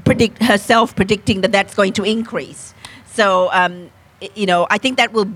[0.05, 2.75] predict herself predicting that that's going to increase.
[3.07, 3.91] So um,
[4.35, 5.31] you know, I think that will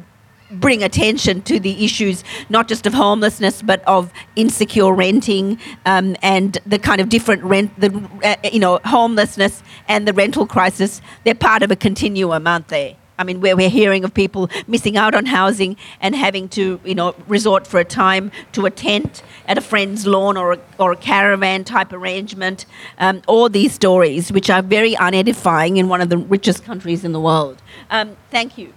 [0.50, 6.58] bring attention to the issues not just of homelessness but of insecure renting um, and
[6.66, 7.90] the kind of different rent the
[8.24, 12.96] uh, you know homelessness and the rental crisis they're part of a continuum aren't they
[13.18, 16.94] I mean, where we're hearing of people missing out on housing and having to, you
[16.94, 20.92] know, resort for a time to a tent at a friend's lawn or a, or
[20.92, 22.64] a caravan type arrangement.
[22.98, 27.12] Um, all these stories, which are very unedifying in one of the richest countries in
[27.12, 27.60] the world.
[27.90, 28.72] Um, thank you.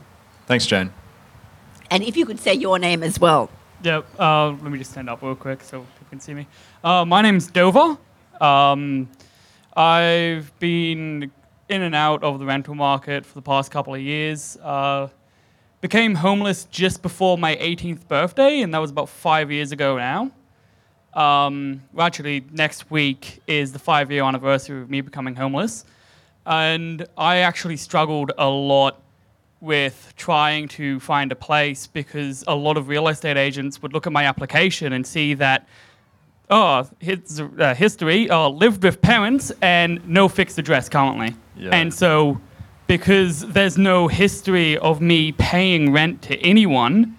[0.47, 0.91] Thanks, Jane.
[1.91, 3.49] And if you could say your name as well.
[3.83, 6.47] Yeah, uh, let me just stand up real quick so people can see me.
[6.83, 7.97] Uh, my name's Dover.
[8.39, 9.09] Um,
[9.75, 11.29] I've been
[11.67, 14.55] in and out of the rental market for the past couple of years.
[14.63, 15.09] Uh,
[15.81, 20.31] became homeless just before my 18th birthday, and that was about five years ago now.
[21.13, 25.83] Um, well, actually, next week is the five year anniversary of me becoming homeless.
[26.45, 29.01] And I actually struggled a lot
[29.61, 34.07] with trying to find a place because a lot of real estate agents would look
[34.07, 35.67] at my application and see that,
[36.49, 41.35] oh, his, uh, history, uh, lived with parents and no fixed address currently.
[41.55, 41.69] Yeah.
[41.71, 42.41] And so,
[42.87, 47.17] because there's no history of me paying rent to anyone,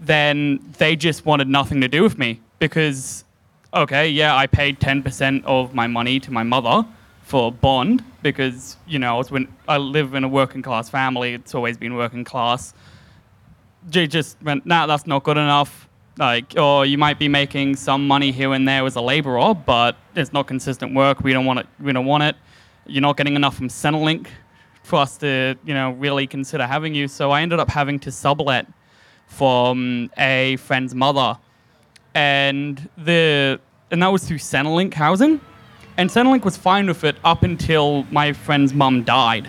[0.00, 3.24] then they just wanted nothing to do with me because,
[3.74, 6.84] okay, yeah, I paid 10% of my money to my mother
[7.24, 11.76] for bond because, you know, when I live in a working class family, it's always
[11.76, 12.74] been working class.
[13.88, 15.88] They just went, nah, that's not good enough.
[16.16, 19.96] Like, or you might be making some money here and there as a laborer, but
[20.14, 21.24] it's not consistent work.
[21.24, 21.66] We don't want it.
[21.80, 22.36] We don't want it.
[22.86, 24.28] You're not getting enough from Centrelink
[24.84, 27.08] for us to, you know, really consider having you.
[27.08, 28.66] So I ended up having to sublet
[29.26, 31.38] from a friend's mother,
[32.14, 33.58] and the
[33.90, 35.40] and that was through Centrelink housing,
[35.96, 39.48] and Centrelink was fine with it up until my friend's mum died,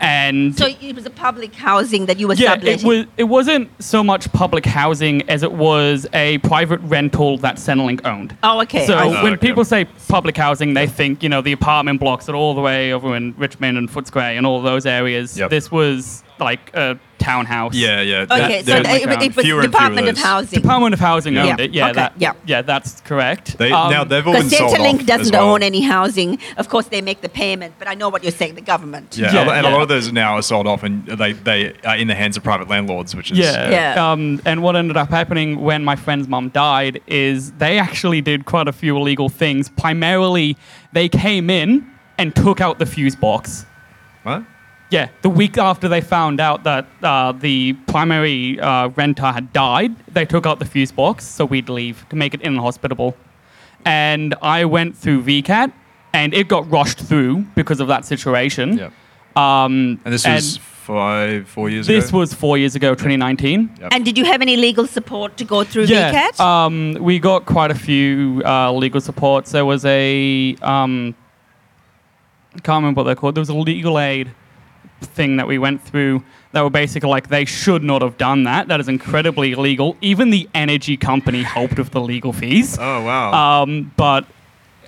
[0.00, 3.06] and So it was a public housing that you were yeah, it was.
[3.16, 8.36] It wasn't so much public housing as it was a private rental that Centrelink owned.
[8.42, 8.86] Oh, okay.
[8.86, 9.22] So I see.
[9.22, 12.54] when people say public housing, they think you know the apartment blocks that are all
[12.54, 15.38] the way over in Richmond and Footscray and all those areas.
[15.38, 15.50] Yep.
[15.50, 17.74] This was like a townhouse.
[17.74, 18.26] Yeah, yeah.
[18.30, 20.18] Okay, so They're it, it was fewer Department of.
[20.18, 20.60] Housing.
[20.60, 21.64] Department of Housing owned Yeah.
[21.64, 21.72] it.
[21.72, 22.32] Yeah, Okay, that, yeah.
[22.44, 23.56] yeah, that's correct.
[23.56, 25.48] They, Um, now they've all been Because sold off Centrelink doesn't well.
[25.54, 26.38] own any housing.
[26.58, 28.56] Of course, they make the payment, but I know what you're saying.
[28.56, 29.16] The government.
[29.16, 31.96] Yeah, Yeah, and a lot of those now are sold off, and they they are
[31.96, 33.70] in the hands of private landlords, which is Yeah.
[33.70, 34.12] Yeah.
[34.12, 38.44] Um, and what ended up happening when my friend's mum died is they actually did
[38.44, 39.70] quite a few illegal things.
[39.70, 40.58] Primarily,
[40.92, 41.86] they came in
[42.18, 43.64] and took out the fuse box.
[44.24, 44.42] what?
[44.94, 49.92] Yeah, the week after they found out that uh, the primary uh, renter had died,
[50.16, 53.10] they took out the fuse box so we'd leave to make it inhospitable.
[53.84, 55.72] And I went through VCAT,
[56.12, 58.78] and it got rushed through because of that situation.
[58.78, 58.90] Yeah.
[59.36, 62.18] Um, And this was five, four years this ago.
[62.18, 63.70] was four years ago, 2019.
[63.80, 63.92] Yep.
[63.94, 66.40] And did you have any legal support to go through Yeah, VCAT?
[66.40, 69.50] um, we got quite a few uh, legal supports.
[69.50, 71.14] There was a um,
[72.56, 73.34] I can't remember what they're called.
[73.34, 74.26] There was a legal aid
[75.00, 76.22] thing that we went through
[76.52, 78.68] that were basically like they should not have done that.
[78.68, 79.96] That is incredibly illegal.
[80.00, 82.78] Even the energy company helped with the legal fees.
[82.80, 83.62] oh wow.
[83.62, 84.24] Um, but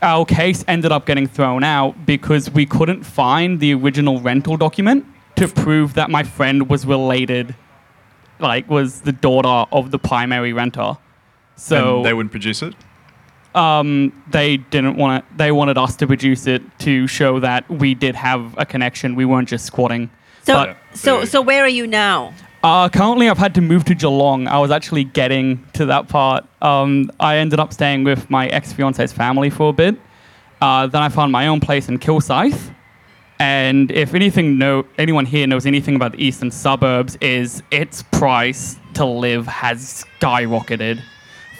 [0.02, 5.04] our case ended up getting thrown out because we couldn't find the original rental document
[5.36, 7.54] to prove that my friend was related,
[8.38, 10.96] like was the daughter of the primary renter.
[11.56, 12.74] So and they wouldn't produce it.
[13.56, 15.38] Um, they didn't want it.
[15.38, 19.14] They wanted us to produce it to show that we did have a connection.
[19.14, 20.10] We weren't just squatting.
[20.44, 22.34] so, but- so, so where are you now?
[22.62, 24.48] Uh, currently, I've had to move to Geelong.
[24.48, 26.44] I was actually getting to that part.
[26.60, 29.96] Um, I ended up staying with my ex fiance's family for a bit.
[30.60, 32.74] Uh, then I found my own place in Kilsyth.
[33.38, 38.76] And if anything, know anyone here knows anything about the eastern suburbs, is its price
[38.94, 41.02] to live has skyrocketed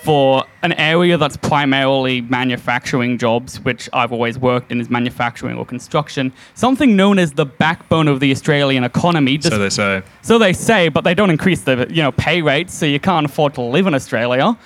[0.07, 5.67] for an area that's primarily manufacturing jobs, which I've always worked in, is manufacturing or
[5.67, 6.33] construction.
[6.55, 9.41] Something known as the backbone of the Australian economy.
[9.41, 10.03] So they say.
[10.23, 13.27] So they say, but they don't increase the you know pay rates, so you can't
[13.27, 14.57] afford to live in Australia.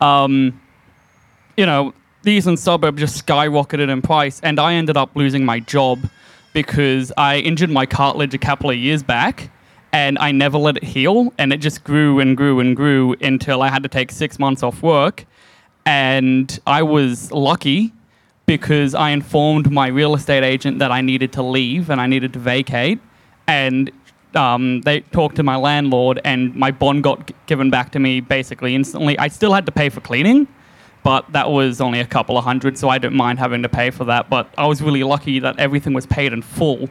[0.00, 0.58] Um,
[1.58, 1.92] you know,
[2.22, 6.08] the eastern suburb just skyrocketed in price, and I ended up losing my job
[6.54, 9.50] because I injured my cartilage a couple of years back,
[9.96, 13.62] and I never let it heal, and it just grew and grew and grew until
[13.62, 15.24] I had to take six months off work,
[15.86, 17.94] and I was lucky
[18.44, 22.34] because I informed my real estate agent that I needed to leave and I needed
[22.34, 22.98] to vacate,
[23.46, 23.90] and
[24.34, 28.74] um, they talked to my landlord, and my bond got given back to me basically
[28.74, 29.18] instantly.
[29.18, 30.46] I still had to pay for cleaning,
[31.04, 33.88] but that was only a couple of hundred, so I don't mind having to pay
[33.88, 34.28] for that.
[34.28, 36.90] But I was really lucky that everything was paid in full.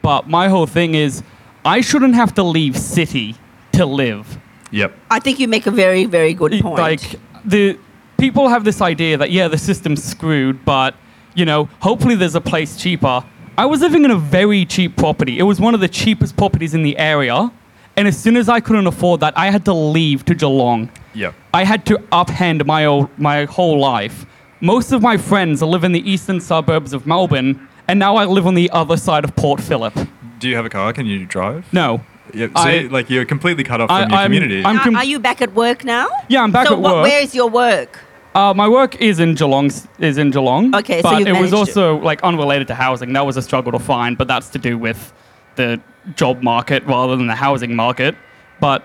[0.00, 1.22] But my whole thing is,
[1.64, 3.36] I shouldn't have to leave city
[3.72, 4.38] to live.
[4.70, 4.96] Yep.
[5.10, 6.78] I think you make a very, very good Y- point.
[6.78, 7.00] Like
[7.44, 7.78] the
[8.18, 10.94] people have this idea that yeah, the system's screwed, but
[11.34, 13.24] you know, hopefully there's a place cheaper.
[13.56, 15.38] I was living in a very cheap property.
[15.38, 17.50] It was one of the cheapest properties in the area,
[17.96, 20.90] and as soon as I couldn't afford that, I had to leave to Geelong.
[21.14, 21.34] Yep.
[21.54, 24.26] I had to upend my o- my whole life.
[24.60, 28.46] Most of my friends live in the eastern suburbs of Melbourne, and now I live
[28.46, 29.94] on the other side of Port Phillip.
[30.38, 30.92] Do you have a car?
[30.92, 31.66] Can you drive?
[31.72, 32.00] No.
[32.34, 34.64] Yeah, I- see, like you're completely cut off I- from your I'm- community.
[34.64, 36.08] I'm com- are you back at work now?
[36.28, 37.04] Yeah, I'm back so at what- work.
[37.04, 37.98] where is your work?
[38.34, 39.70] Uh, my work is in Geelong.
[39.98, 40.74] Is in Geelong.
[40.76, 43.12] Okay, so but you've it was managed to- also like unrelated to housing.
[43.14, 45.12] That was a struggle to find, but that's to do with
[45.56, 45.80] the
[46.14, 48.14] job market rather than the housing market.
[48.60, 48.82] But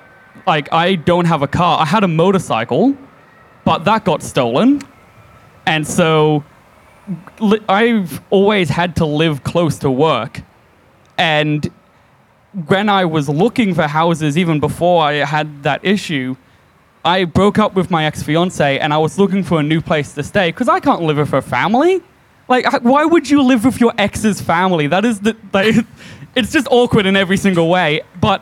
[0.48, 1.80] like, I don't have a car.
[1.82, 2.96] I had a motorcycle,
[3.66, 4.82] but that got stolen,
[5.68, 6.44] and so
[7.40, 10.42] li- I've always had to live close to work,
[11.18, 11.72] and
[12.68, 16.36] when I was looking for houses, even before I had that issue,
[17.06, 20.14] I broke up with my ex fiance and I was looking for a new place
[20.14, 22.02] to stay because I can't live with her family.
[22.48, 24.88] Like, why would you live with your ex's family?
[24.88, 25.36] That is the.
[25.54, 25.76] Like,
[26.36, 28.02] it's just awkward in every single way.
[28.20, 28.42] But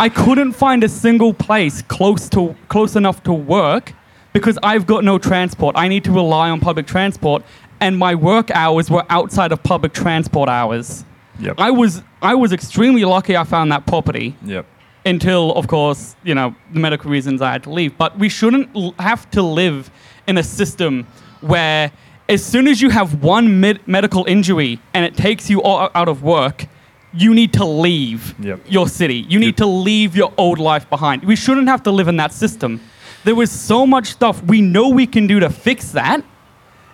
[0.00, 3.92] I couldn't find a single place close to close enough to work
[4.32, 5.76] because I've got no transport.
[5.76, 7.44] I need to rely on public transport,
[7.80, 11.04] and my work hours were outside of public transport hours.
[11.42, 11.56] Yep.
[11.58, 14.64] I was I was extremely lucky I found that property Yep.
[15.04, 17.96] until, of course, you know, the medical reasons I had to leave.
[17.98, 19.90] But we shouldn't l- have to live
[20.28, 21.06] in a system
[21.40, 21.90] where,
[22.28, 26.22] as soon as you have one med- medical injury and it takes you out of
[26.22, 26.66] work,
[27.12, 28.60] you need to leave Yep.
[28.68, 29.26] your city.
[29.28, 31.24] You need to leave your old life behind.
[31.24, 32.80] We shouldn't have to live in that system.
[33.24, 36.22] There was so much stuff we know we can do to fix that.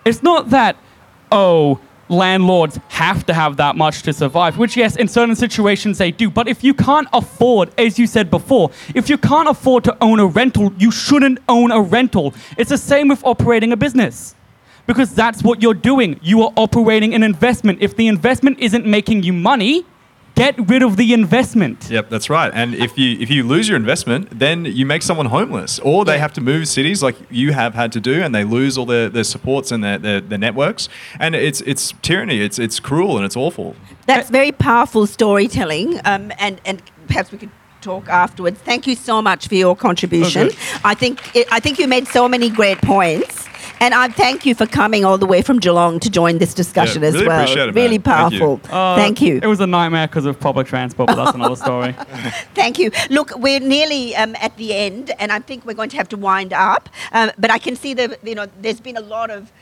[0.05, 0.77] It's not that,
[1.31, 1.79] oh,
[2.09, 6.31] landlords have to have that much to survive, which, yes, in certain situations they do.
[6.31, 10.21] But if you can't afford, as you said before, if you can't afford to own
[10.21, 12.35] a rental, you shouldn't own a rental.
[12.57, 14.35] It's the same with operating a business.
[14.87, 16.19] Because that's what you're doing.
[16.23, 17.83] You are operating an investment.
[17.83, 19.85] If the investment isn't making you money,
[20.39, 21.91] get rid of the investment.
[21.91, 22.53] Yep, that's right.
[22.55, 26.19] And if you if you lose your investment, then you make someone homeless, or they
[26.19, 29.09] have to move cities like you have had to do, and they lose all their,
[29.09, 30.89] their supports and their, their, their networks.
[31.19, 32.41] And it's it's tyranny.
[32.41, 33.75] It's it's cruel and it's awful.
[34.07, 37.51] That's very powerful storytelling, um, and and perhaps we could
[37.81, 38.59] talk afterwards.
[38.61, 40.49] Thank you so much for your contribution.
[40.49, 40.57] Okay.
[40.85, 43.49] I think it, I think you made so many great points.
[43.81, 47.05] And I thank you for coming all the way from Geelong to join this discussion
[47.05, 47.41] as really well.
[47.43, 48.03] appreciate it, really man.
[48.03, 48.39] Thank you.
[48.41, 48.61] powerful.
[48.73, 49.41] Uh, Thank you.
[49.43, 51.95] It was a nightmare because of public transport, but that's another story.
[52.55, 52.91] Thank you.
[53.11, 56.17] Look, we're nearly um, at the end, and I think we're going to have to
[56.17, 56.89] wind up.
[57.13, 59.53] Um, but I can see that you know there's been a lot of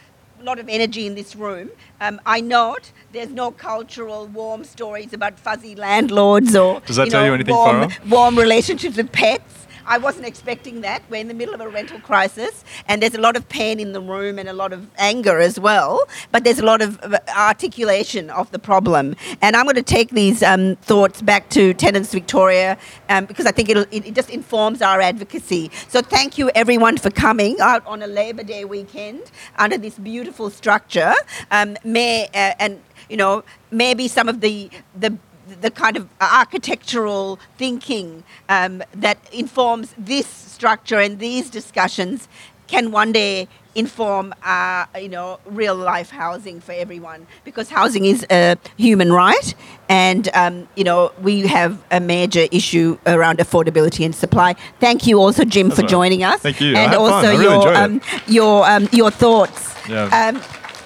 [0.43, 1.70] lot of energy in this room.
[2.01, 7.10] Um, I note there's no cultural warm stories about fuzzy landlords or Does that you
[7.10, 9.65] tell you anything, warm, warm relationships with pets.
[9.86, 11.02] I wasn't expecting that.
[11.08, 13.92] We're in the middle of a rental crisis, and there's a lot of pain in
[13.92, 16.06] the room and a lot of anger as well.
[16.32, 19.14] But there's a lot of uh, articulation of the problem.
[19.40, 22.76] And I'm going to take these um, thoughts back to Tenants Victoria
[23.08, 25.70] um, because I think it, it just informs our advocacy.
[25.88, 30.50] So thank you everyone for coming out on a Labor Day weekend under this beautiful
[30.50, 31.14] structure.
[31.50, 35.16] Um, may uh, and you know maybe some of the the
[35.60, 42.28] the kind of architectural thinking um, that informs this structure and these discussions
[42.66, 48.26] can one day inform uh, you know real life housing for everyone because housing is
[48.30, 49.54] a human right
[49.88, 55.20] and um, you know we have a major issue around affordability and supply thank you
[55.20, 55.90] also jim That's for right.
[55.90, 56.74] joining us Thank you.
[56.74, 60.32] And also really your um, your um, your thoughts Yeah.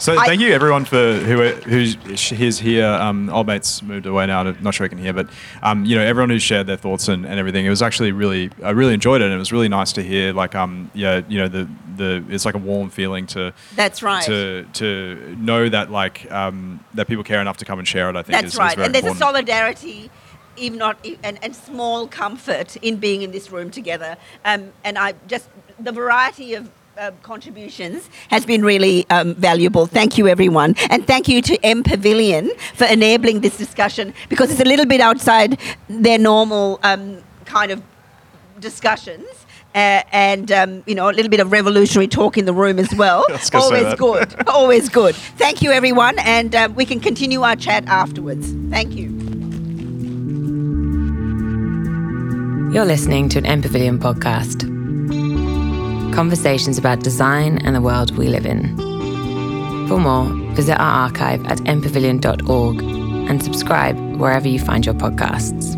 [0.00, 1.94] So I- thank you everyone for who who's
[2.32, 2.86] is here.
[2.86, 4.40] Um, old mates moved away now.
[4.40, 5.28] I'm not sure I can hear, but
[5.62, 7.66] um, you know everyone who shared their thoughts and, and everything.
[7.66, 9.26] It was actually really I really enjoyed it.
[9.26, 10.32] and It was really nice to hear.
[10.32, 14.24] Like um yeah you know the the it's like a warm feeling to That's right.
[14.24, 18.16] to to know that like um, that people care enough to come and share it.
[18.16, 18.78] I think That's is, right.
[18.78, 19.22] is and there's important.
[19.22, 20.10] a solidarity,
[20.56, 24.16] even not and, and small comfort in being in this room together.
[24.46, 29.86] Um, and I just the variety of uh, contributions has been really um, valuable.
[29.86, 34.64] Thank you, everyone, and thank you to MPavilion for enabling this discussion because it's a
[34.64, 35.58] little bit outside
[35.88, 37.82] their normal um, kind of
[38.58, 39.26] discussions.
[39.72, 42.92] Uh, and um, you know a little bit of revolutionary talk in the room as
[42.96, 43.24] well.
[43.28, 44.34] I was gonna say Always good.
[44.48, 45.14] Always good.
[45.14, 48.52] Thank you, everyone, and um, we can continue our chat afterwards.
[48.70, 49.10] Thank you.
[52.72, 54.79] You're listening to an MPavilion podcast.
[56.14, 58.76] Conversations about design and the world we live in.
[59.88, 60.24] For more,
[60.54, 65.76] visit our archive at mpavilion.org and subscribe wherever you find your podcasts.